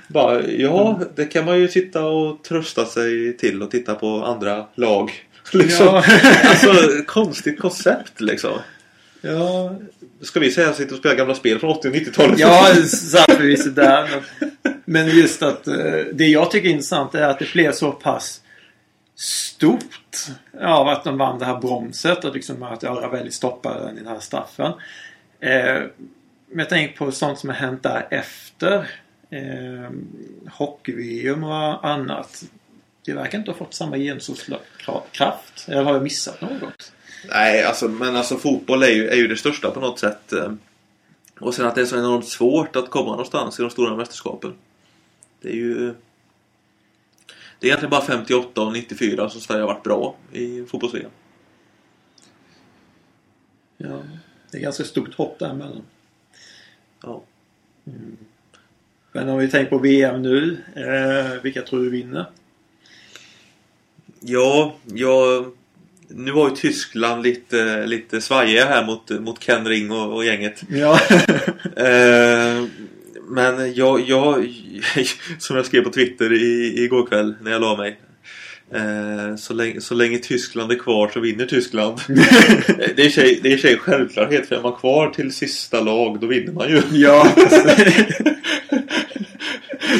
Bara, 0.08 0.46
ja, 0.46 1.00
det 1.14 1.24
kan 1.24 1.44
man 1.44 1.60
ju 1.60 1.68
sitta 1.68 2.04
och 2.04 2.44
trösta 2.44 2.84
sig 2.84 3.36
till 3.36 3.62
och 3.62 3.70
titta 3.70 3.94
på 3.94 4.24
andra 4.24 4.66
lag. 4.74 5.12
Liksom. 5.52 5.86
Ja. 5.86 6.04
alltså, 6.44 7.02
konstigt 7.06 7.60
koncept 7.60 8.20
liksom. 8.20 8.58
Ja, 9.22 9.76
Ska 10.20 10.40
vi 10.40 10.50
säga 10.50 10.70
att 10.70 10.76
sitta 10.76 10.94
och 10.94 10.98
spela 10.98 11.14
gamla 11.14 11.34
spel 11.34 11.58
från 11.58 11.70
80 11.70 11.88
och 11.88 11.94
90-talet? 11.94 12.38
ja 12.38 12.74
satt 12.86 13.32
förvisso 13.32 13.70
där. 13.70 14.08
Men, 14.10 14.74
men 14.84 15.08
just 15.08 15.42
att 15.42 15.66
eh, 15.66 15.74
det 16.12 16.26
jag 16.26 16.50
tycker 16.50 16.68
är 16.68 16.72
intressant 16.72 17.14
är 17.14 17.28
att 17.28 17.38
det 17.38 17.52
blev 17.52 17.72
så 17.72 17.92
pass 17.92 18.40
stort 19.16 20.26
av 20.60 20.88
att 20.88 21.04
de 21.04 21.18
vann 21.18 21.38
det 21.38 21.44
här 21.44 21.60
bromset 21.60 22.24
och 22.24 22.34
liksom 22.34 22.62
att 22.62 22.84
Ravelli 22.84 23.30
stoppade 23.30 23.92
den 23.94 24.06
här 24.06 24.20
straffen. 24.20 24.72
Eh, 25.40 25.82
men 26.48 26.58
jag 26.58 26.68
tänker 26.68 26.96
på 26.96 27.12
sånt 27.12 27.38
som 27.38 27.48
har 27.48 27.56
hänt 27.56 27.82
därefter. 27.82 28.90
Eh, 29.30 29.90
Hockey-VM 30.50 31.44
och 31.44 31.88
annat. 31.88 32.44
Det 33.04 33.12
verkar 33.12 33.38
inte 33.38 33.50
ha 33.50 33.58
fått 33.58 33.74
samma 33.74 33.96
genomslagskraft. 33.96 35.68
Eller 35.68 35.82
har 35.82 35.92
jag 35.92 36.02
missat 36.02 36.40
något? 36.40 36.92
Nej, 37.28 37.64
alltså, 37.64 37.88
men 37.88 38.16
alltså 38.16 38.36
fotboll 38.36 38.82
är 38.82 38.88
ju, 38.88 39.08
är 39.08 39.16
ju 39.16 39.28
det 39.28 39.36
största 39.36 39.70
på 39.70 39.80
något 39.80 39.98
sätt. 39.98 40.32
eh. 40.32 40.52
Och 41.40 41.54
sen 41.54 41.66
att 41.66 41.74
det 41.74 41.80
är 41.80 41.86
så 41.86 41.98
enormt 41.98 42.28
svårt 42.28 42.76
att 42.76 42.90
komma 42.90 43.10
någonstans 43.10 43.58
i 43.58 43.62
de 43.62 43.70
stora 43.70 43.96
mästerskapen. 43.96 44.54
Det 45.40 45.48
är 45.48 45.56
ju... 45.56 45.94
Det 47.58 47.66
är 47.66 47.68
egentligen 47.68 47.90
bara 47.90 48.02
58 48.02 48.62
och 48.62 48.72
94 48.72 49.30
som 49.30 49.40
Sverige 49.40 49.62
har 49.62 49.66
varit 49.66 49.82
bra 49.82 50.16
i 50.32 50.64
fotbolls 50.64 50.94
Ja, 53.76 54.02
det 54.50 54.58
är 54.58 54.62
ganska 54.62 54.84
stort 54.84 55.14
hopp 55.14 55.38
däremellan. 55.38 55.82
Ja. 57.02 57.22
Men 59.12 59.28
om 59.28 59.38
vi 59.38 59.48
tänker 59.50 59.70
på 59.70 59.78
VM 59.78 60.22
nu. 60.22 60.58
Eh, 60.76 61.42
vilka 61.42 61.62
tror 61.62 61.80
du 61.80 61.90
vinner? 61.90 62.26
Ja, 64.20 64.74
jag... 64.84 65.56
Nu 66.14 66.30
var 66.32 66.48
ju 66.48 66.56
Tyskland 66.56 67.22
lite, 67.22 67.86
lite 67.86 68.20
svajiga 68.20 68.64
här 68.64 68.86
mot, 68.86 69.10
mot 69.10 69.40
Ken 69.40 69.66
Ring 69.68 69.90
och, 69.92 70.14
och 70.14 70.24
gänget. 70.24 70.62
Ja. 70.68 71.00
Eh, 71.76 72.64
men 73.28 73.74
jag, 73.74 74.00
jag, 74.08 74.48
som 75.38 75.56
jag 75.56 75.66
skrev 75.66 75.82
på 75.82 75.90
Twitter 75.90 76.32
i, 76.32 76.74
igår 76.84 77.06
kväll 77.06 77.34
när 77.42 77.50
jag 77.50 77.60
la 77.60 77.76
mig. 77.76 77.98
Eh, 78.74 79.36
så, 79.36 79.54
länge, 79.54 79.80
så 79.80 79.94
länge 79.94 80.18
Tyskland 80.18 80.72
är 80.72 80.78
kvar 80.78 81.08
så 81.14 81.20
vinner 81.20 81.46
Tyskland. 81.46 82.00
det 82.96 82.98
är 83.02 83.06
i 83.06 83.10
sig- 83.10 83.40
det 83.42 83.52
är 83.52 83.56
sig 83.56 83.78
självklarhet 83.78 84.48
för 84.48 84.56
är 84.56 84.62
man 84.62 84.72
kvar 84.72 85.10
till 85.10 85.32
sista 85.32 85.80
lag 85.80 86.20
då 86.20 86.26
vinner 86.26 86.52
man 86.52 86.68
ju. 86.68 86.82
ja. 86.92 87.32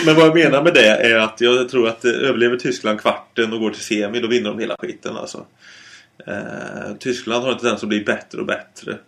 Men 0.06 0.14
vad 0.16 0.26
jag 0.26 0.34
menar 0.34 0.62
med 0.62 0.74
det 0.74 0.86
är 0.86 1.18
att 1.18 1.40
jag 1.40 1.68
tror 1.68 1.88
att 1.88 2.04
eh, 2.04 2.10
överlever 2.10 2.56
Tyskland 2.56 3.00
kvarten 3.00 3.52
och 3.52 3.60
går 3.60 3.70
till 3.70 3.82
semi 3.84 4.20
då 4.20 4.28
vinner 4.28 4.50
de 4.50 4.58
hela 4.58 4.76
skiten 4.78 5.16
alltså. 5.16 5.46
Eh, 6.26 6.96
Tyskland 6.98 7.44
har 7.44 7.52
en 7.52 7.58
tendens 7.58 7.82
att 7.82 7.88
bli 7.88 8.00
bättre 8.00 8.40
och 8.40 8.46
bättre. 8.46 8.98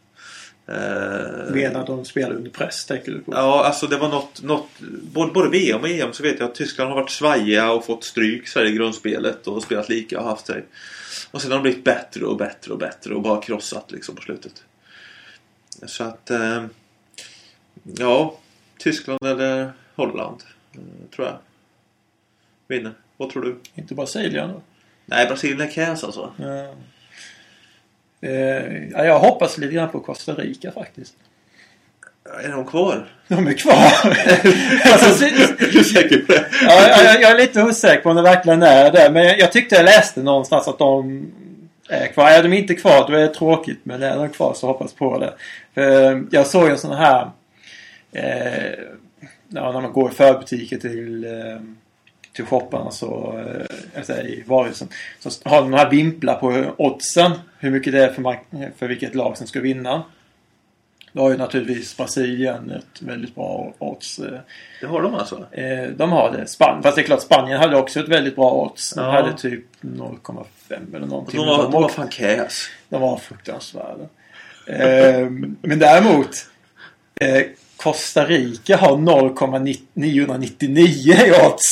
Eh, 0.66 1.54
Menar 1.54 1.86
de 1.86 2.04
spelar 2.04 2.34
under 2.34 2.50
press, 2.50 2.84
tänker 2.84 3.12
du 3.12 3.20
på? 3.20 3.32
Ja, 3.32 3.64
alltså 3.64 3.86
det 3.86 3.96
var 3.96 4.08
något, 4.08 4.42
något 4.42 4.68
både, 5.12 5.32
både 5.32 5.48
VM 5.50 5.80
och 5.80 5.88
EM 5.88 6.12
så 6.12 6.22
vet 6.22 6.40
jag 6.40 6.48
att 6.48 6.54
Tyskland 6.54 6.90
har 6.90 7.00
varit 7.00 7.10
svajiga 7.10 7.72
och 7.72 7.84
fått 7.84 8.04
stryk 8.04 8.48
så 8.48 8.58
här 8.58 8.66
i 8.66 8.72
grundspelet 8.72 9.46
och 9.46 9.62
spelat 9.62 9.88
lika 9.88 10.20
och 10.20 10.26
haft 10.26 10.46
sig. 10.46 10.64
Och 11.30 11.42
sen 11.42 11.50
har 11.50 11.58
de 11.58 11.62
blivit 11.62 11.84
bättre 11.84 12.24
och 12.24 12.36
bättre 12.36 12.72
och 12.72 12.78
bättre 12.78 13.14
och 13.14 13.22
bara 13.22 13.40
krossat 13.40 13.92
liksom 13.92 14.16
på 14.16 14.22
slutet. 14.22 14.64
Så 15.86 16.04
att... 16.04 16.30
Eh, 16.30 16.64
ja, 17.82 18.38
Tyskland 18.78 19.24
eller 19.24 19.72
Holland 19.94 20.42
eh, 20.72 21.10
tror 21.14 21.26
jag 21.26 21.38
vinner. 22.68 22.92
Vad 23.16 23.30
tror 23.30 23.42
du? 23.42 23.56
Inte 23.74 23.94
Brasilien 23.94 24.48
då? 24.48 24.62
Nej, 25.06 25.26
Brasilien 25.26 25.60
är 25.60 25.70
käs 25.70 26.04
alltså. 26.04 26.32
Ja. 26.36 26.74
Eh, 28.24 28.88
ja, 28.92 29.04
jag 29.04 29.18
hoppas 29.18 29.58
lite 29.58 29.74
grann 29.74 29.88
på 29.90 30.00
Costa 30.00 30.32
Rica 30.32 30.72
faktiskt. 30.72 31.14
Är 32.44 32.48
de 32.48 32.64
kvar? 32.66 33.06
De 33.28 33.46
är 33.46 33.52
kvar! 33.52 33.74
alltså, 34.92 35.14
så- 35.14 35.24
Är 35.24 35.72
du 35.72 35.84
säker 35.84 36.18
på 36.18 36.32
det? 36.32 36.44
ja, 36.62 36.88
jag, 37.04 37.22
jag 37.22 37.30
är 37.30 37.36
lite 37.38 37.62
osäker 37.62 38.02
på 38.02 38.10
om 38.10 38.16
det 38.16 38.22
verkligen 38.22 38.62
är 38.62 38.90
det. 38.92 39.10
Men 39.12 39.24
jag, 39.24 39.38
jag 39.38 39.52
tyckte 39.52 39.74
jag 39.74 39.84
läste 39.84 40.22
någonstans 40.22 40.68
att 40.68 40.78
de 40.78 41.26
är 41.88 42.06
kvar. 42.06 42.30
Är 42.30 42.42
de 42.42 42.52
inte 42.52 42.74
kvar 42.74 43.06
då 43.08 43.14
är 43.14 43.20
det 43.20 43.34
tråkigt. 43.34 43.80
Men 43.82 44.02
är 44.02 44.16
de 44.16 44.28
kvar 44.28 44.54
så 44.54 44.66
hoppas 44.66 44.92
på 44.92 45.18
det. 45.18 45.34
För 45.74 46.24
jag 46.30 46.46
såg 46.46 46.68
en 46.68 46.78
sån 46.78 46.96
här... 46.96 47.30
Eh, 48.12 48.72
ja, 49.48 49.72
när 49.72 49.80
man 49.80 49.92
går 49.92 50.10
i 50.10 50.14
förbutiker 50.14 50.76
till, 50.76 51.24
eh, 51.24 51.60
till 52.34 52.44
shopparna 52.46 52.90
så... 52.90 53.38
Eh, 53.94 54.02
säger 54.02 54.26
i 54.26 54.42
varuhusen. 54.46 54.88
Så 55.18 55.30
har 55.48 55.60
de 55.62 55.72
här 55.72 55.90
vimplar 55.90 56.34
på 56.34 56.74
oddsen. 56.78 57.32
Hur 57.58 57.70
mycket 57.70 57.92
det 57.92 58.04
är 58.04 58.12
för, 58.12 58.36
för 58.78 58.88
vilket 58.88 59.14
lag 59.14 59.36
som 59.38 59.46
ska 59.46 59.60
vinna. 59.60 60.02
Då 61.12 61.22
har 61.22 61.30
ju 61.30 61.36
naturligtvis 61.36 61.96
Brasilien 61.96 62.70
ett 62.70 63.02
väldigt 63.02 63.34
bra 63.34 63.72
odds. 63.78 64.18
eh, 64.18 64.38
Det 64.80 64.86
har 64.86 65.02
de 65.02 65.14
alltså? 65.14 65.46
Eh, 65.52 65.88
de 65.88 66.12
har 66.12 66.32
det. 66.32 66.46
Span 66.46 66.82
Fast 66.82 66.96
det 66.96 67.02
är 67.02 67.06
klart, 67.06 67.22
Spanien 67.22 67.58
hade 67.60 67.76
också 67.76 68.00
ett 68.00 68.08
väldigt 68.08 68.36
bra 68.36 68.52
odds. 68.52 68.94
De 68.94 69.04
Ja. 69.04 69.10
hade 69.10 69.32
typ 69.38 69.64
0,5 69.80 70.96
eller 70.96 71.06
någonting. 71.06 71.40
De 71.40 71.46
var, 71.46 71.62
de 71.62 71.72
var 71.72 71.80
var, 71.82 71.88
fan 71.88 72.10
käs. 72.10 72.66
de 72.88 73.00
var 73.00 73.16
fruktansvärda. 73.16 74.04
Eh, 74.66 75.28
men 75.62 75.78
däremot 75.78 76.30
Costa 77.84 78.26
Rica 78.26 78.76
har 78.76 78.96
0,999 78.96 81.14
i 81.26 81.32
odds. 81.46 81.70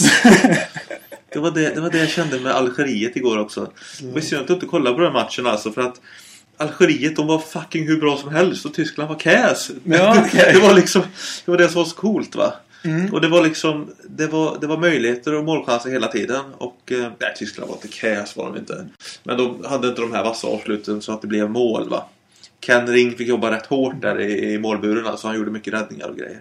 Det 1.33 1.39
var 1.39 1.51
det, 1.51 1.75
det 1.75 1.81
var 1.81 1.91
det 1.91 1.99
jag 1.99 2.09
kände 2.09 2.41
med 2.41 2.53
Algeriet 2.53 3.17
igår 3.17 3.39
också. 3.39 3.71
Det 4.01 4.13
var 4.13 4.21
synd 4.21 4.41
att 4.41 4.47
du 4.47 4.55
inte 4.55 4.67
kollade 4.67 4.97
på 4.97 5.03
den 5.03 5.13
matchen 5.13 5.47
alltså 5.47 5.73
för 5.73 5.81
att 5.81 6.01
Algeriet 6.57 7.17
de 7.17 7.27
var 7.27 7.39
fucking 7.39 7.87
hur 7.87 8.01
bra 8.01 8.17
som 8.17 8.35
helst 8.35 8.65
och 8.65 8.75
Tyskland 8.75 9.09
var 9.09 9.19
käs. 9.19 9.71
Ja, 9.85 10.25
okej. 10.27 10.53
det 10.53 10.61
var 10.61 10.75
liksom 10.75 11.03
Det 11.45 11.51
var 11.51 11.59
det 11.59 11.69
som 11.69 11.79
var 11.79 11.85
så 11.85 11.97
coolt 11.97 12.35
va. 12.35 12.55
Och 13.13 13.21
det 13.21 13.29
var 13.29 13.43
liksom 13.43 13.91
det 14.05 14.27
var, 14.27 14.59
det 14.61 14.67
var 14.67 14.77
möjligheter 14.77 15.35
och 15.35 15.45
målchanser 15.45 15.91
hela 15.91 16.09
tiden. 16.09 16.45
Och 16.59 16.93
eh, 16.93 17.11
nej, 17.19 17.33
Tyskland 17.37 17.69
var 17.69 17.77
inte 17.77 17.97
käs 17.97 18.37
var 18.37 18.47
de 18.47 18.57
inte. 18.59 18.87
Men 19.23 19.37
de 19.37 19.65
hade 19.65 19.89
inte 19.89 20.01
de 20.01 20.13
här 20.13 20.25
vassa 20.25 20.47
avsluten 20.47 21.03
så 21.03 21.13
att 21.13 21.23
det 21.23 21.29
blev 21.29 21.51
mål 21.51 21.89
va. 21.89 22.09
Ken 22.67 22.87
Ring 22.87 23.17
fick 23.17 23.29
jobba 23.29 23.51
rätt 23.51 23.67
hårt 23.67 24.03
där 24.03 24.21
i, 24.21 24.53
i 24.53 24.59
målburen. 24.59 25.07
Alltså 25.07 25.27
han 25.27 25.37
gjorde 25.37 25.51
mycket 25.51 25.75
räddningar 25.75 26.09
och 26.09 26.17
grejer. 26.17 26.41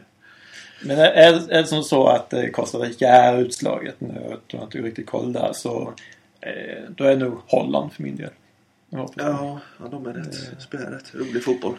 Men 0.81 0.99
är, 0.99 1.51
är 1.51 1.61
det 1.61 1.67
som 1.67 1.83
så 1.83 2.07
att 2.07 2.33
eh, 2.33 2.47
Costa 2.47 2.77
Rica 2.77 3.07
är 3.07 3.41
utslaget 3.41 3.95
nu? 4.01 4.37
Jag 4.47 4.59
har 4.59 4.65
inte 4.65 4.77
riktigt 4.77 5.07
koll 5.07 5.33
där. 5.33 5.51
Så 5.53 5.93
eh, 6.41 6.83
då 6.89 7.03
är 7.03 7.15
nog 7.15 7.41
Holland 7.47 7.93
för 7.93 8.03
min 8.03 8.15
del. 8.15 8.29
Ja, 8.89 9.09
ja 9.15 9.59
de 9.91 10.05
är 10.07 10.13
rätt. 10.13 10.35
Spelar 10.59 10.91
rätt 10.91 11.15
rolig 11.15 11.43
fotboll. 11.43 11.75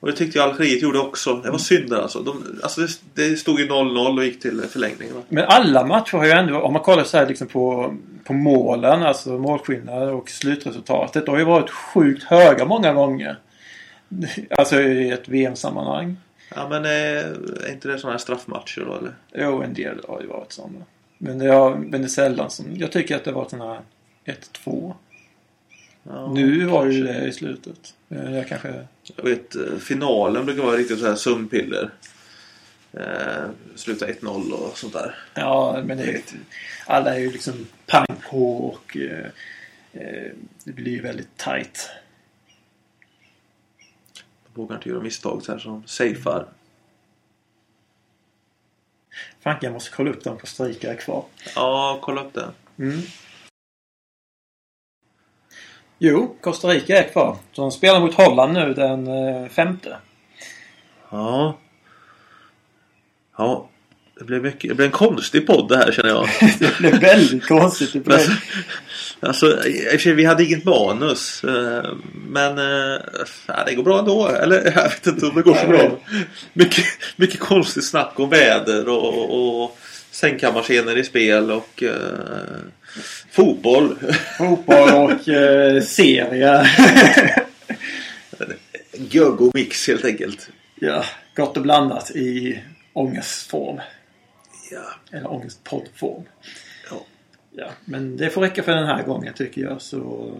Och 0.00 0.08
det 0.08 0.16
tyckte 0.16 0.38
jag 0.38 0.48
Algeriet 0.48 0.82
gjorde 0.82 0.98
också. 0.98 1.34
Det 1.34 1.50
var 1.50 1.58
synd 1.58 1.90
där 1.90 2.02
alltså. 2.02 2.20
De, 2.20 2.60
alltså 2.62 2.80
det, 2.80 2.88
det 3.14 3.36
stod 3.36 3.60
ju 3.60 3.68
0-0 3.68 4.18
och 4.18 4.24
gick 4.24 4.40
till 4.40 4.60
förlängning. 4.60 5.14
Va? 5.14 5.20
Men 5.28 5.44
alla 5.44 5.86
matcher 5.86 6.16
har 6.16 6.24
ju 6.24 6.30
ändå, 6.30 6.60
om 6.60 6.72
man 6.72 6.82
kollar 6.82 7.04
så 7.04 7.16
här 7.16 7.26
liksom 7.26 7.46
på, 7.46 7.94
på 8.24 8.32
målen, 8.32 9.02
alltså 9.02 9.30
målskillnad 9.30 10.08
och 10.08 10.30
slutresultatet. 10.30 11.26
Det 11.26 11.32
har 11.32 11.38
ju 11.38 11.44
varit 11.44 11.70
sjukt 11.70 12.24
höga 12.24 12.64
många 12.64 12.92
gånger. 12.92 13.38
Alltså 14.50 14.80
i 14.80 15.10
ett 15.10 15.28
VM-sammanhang. 15.28 16.16
Ja 16.54 16.68
men 16.68 16.84
är, 16.84 16.90
är 17.64 17.72
inte 17.72 17.88
det 17.88 17.98
sådana 17.98 18.12
här 18.12 18.18
straffmatcher 18.18 18.84
då 18.86 18.96
eller? 18.98 19.12
Jo, 19.34 19.62
en 19.62 19.74
del 19.74 20.00
har 20.08 20.20
ju 20.20 20.26
varit 20.26 20.52
sådana. 20.52 20.84
Men 21.18 21.38
det, 21.38 21.48
har, 21.48 21.76
men 21.76 22.00
det 22.00 22.06
är 22.06 22.08
sällan 22.08 22.50
som... 22.50 22.66
Jag 22.76 22.92
tycker 22.92 23.16
att 23.16 23.24
det 23.24 23.32
varit 23.32 23.50
sådana 23.50 23.74
här 23.74 23.82
1-2. 24.64 24.94
Ja, 26.02 26.32
nu 26.34 26.64
var 26.64 26.86
ju 26.86 27.04
kanske. 27.04 27.20
det 27.20 27.28
i 27.28 27.32
slutet. 27.32 27.94
Eh, 28.08 28.34
Jag 28.36 28.48
kanske... 28.48 28.86
Jag 29.16 29.24
vet, 29.24 29.54
eh, 29.54 29.76
finalen 29.80 30.46
brukar 30.46 30.62
vara 30.62 30.76
riktigt 30.76 30.98
så 30.98 31.06
här 31.06 31.14
sömnpiller. 31.14 31.90
Eh, 32.92 33.44
sluta 33.74 34.06
1-0 34.06 34.52
och 34.52 34.78
sånt 34.78 34.92
där. 34.92 35.14
Ja, 35.34 35.82
men 35.84 35.96
det 35.98 36.04
är, 36.04 36.20
alla 36.86 37.14
är 37.14 37.18
ju 37.20 37.32
liksom 37.32 37.66
pang 37.86 38.06
på 38.30 38.56
och 38.56 38.96
eh, 38.96 39.26
eh, 39.92 40.30
det 40.64 40.72
blir 40.72 40.92
ju 40.92 41.02
väldigt 41.02 41.36
tight. 41.36 41.90
Vågar 44.54 44.76
inte 44.76 44.88
göra 44.88 45.00
misstag 45.00 45.42
så 45.42 45.52
här 45.52 45.58
som 45.58 45.86
safear. 45.86 46.46
Fan, 49.40 49.56
jag 49.60 49.72
måste 49.72 49.96
kolla 49.96 50.10
upp 50.10 50.24
dem 50.24 50.38
på 50.38 50.46
Strika 50.46 50.92
är 50.92 50.96
kvar. 50.96 51.24
Ja, 51.54 51.98
kolla 52.02 52.24
upp 52.24 52.34
det. 52.34 52.50
Mm. 52.78 53.00
Jo, 55.98 56.36
Costa 56.40 56.68
Rica 56.68 57.04
är 57.04 57.08
kvar. 57.08 57.36
Så 57.52 57.62
de 57.62 57.72
spelar 57.72 58.00
mot 58.00 58.14
Holland 58.14 58.52
nu 58.52 58.74
den 58.74 59.06
eh, 59.06 59.48
femte. 59.48 59.96
Ja. 61.10 61.58
Ja. 63.36 63.68
Det 64.22 64.26
blev, 64.26 64.42
mycket, 64.42 64.68
det 64.68 64.74
blev 64.74 64.86
en 64.86 64.92
konstig 64.92 65.46
podd 65.46 65.68
det 65.68 65.76
här 65.76 65.92
känner 65.92 66.08
jag. 66.08 66.28
det 66.58 66.78
blev 66.78 67.00
väldigt 67.00 67.46
konstigt. 67.46 67.92
Det 67.92 68.00
blev... 68.00 68.18
Alltså, 69.20 69.66
i 69.66 69.86
och 69.86 69.90
för 69.90 69.98
sig, 69.98 70.12
vi 70.14 70.24
hade 70.24 70.44
inget 70.44 70.64
manus. 70.64 71.44
eh, 71.44 71.92
Men 72.28 72.58
eh, 72.58 73.00
ja, 73.46 73.64
det 73.66 73.74
går 73.74 73.82
bra 73.82 73.98
ändå. 73.98 74.28
Eller 74.28 74.64
jag 74.76 74.82
vet 74.82 75.06
inte 75.06 75.26
om 75.26 75.34
det 75.34 75.42
går 75.42 75.54
så 75.54 75.66
bra. 75.66 75.98
Mycket, 76.52 76.84
mycket 77.16 77.40
konstigt 77.40 77.84
snack 77.84 78.12
om 78.16 78.30
väder 78.30 78.88
och, 78.88 79.18
och, 79.18 79.62
och 79.64 79.78
sängkammarscener 80.10 80.98
i 80.98 81.04
spel 81.04 81.50
och 81.50 81.82
eh, 81.82 81.92
fotboll. 83.32 83.96
Fotboll 84.38 84.90
och 84.90 85.28
eh, 85.28 85.82
serie. 85.82 86.66
Göggo 88.92 89.50
mix 89.54 89.88
helt 89.88 90.04
enkelt. 90.04 90.48
ja, 90.74 91.04
gott 91.36 91.56
och 91.56 91.62
blandat 91.62 92.10
i 92.10 92.60
ångestform. 92.92 93.80
Ja. 94.72 95.16
Eller 95.18 95.30
ångestpoddform. 95.32 96.24
Ja. 96.90 97.06
Ja, 97.50 97.70
men 97.84 98.16
det 98.16 98.30
får 98.30 98.40
räcka 98.40 98.62
för 98.62 98.72
den 98.72 98.86
här 98.86 99.02
gången 99.02 99.34
tycker 99.34 99.62
jag. 99.62 99.82
Så 99.82 100.32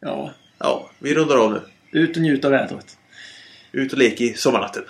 ja, 0.00 0.34
ja, 0.58 0.90
vi 0.98 1.14
rundar 1.14 1.36
av 1.36 1.52
nu. 1.52 1.60
ut 2.00 2.16
och 2.16 2.22
njut 2.22 2.44
av 2.44 2.50
vädret. 2.50 2.98
Ut 3.72 3.92
och 3.92 3.98
lek 3.98 4.20
i 4.20 4.34
sommarnatten. 4.34 4.84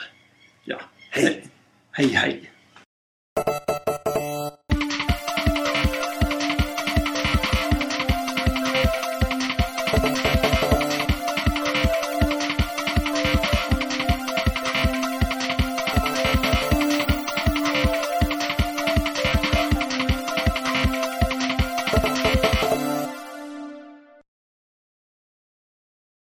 Ja. 0.65 0.81
Hej! 1.11 1.47
Hej 1.91 2.09
hej! 2.09 2.51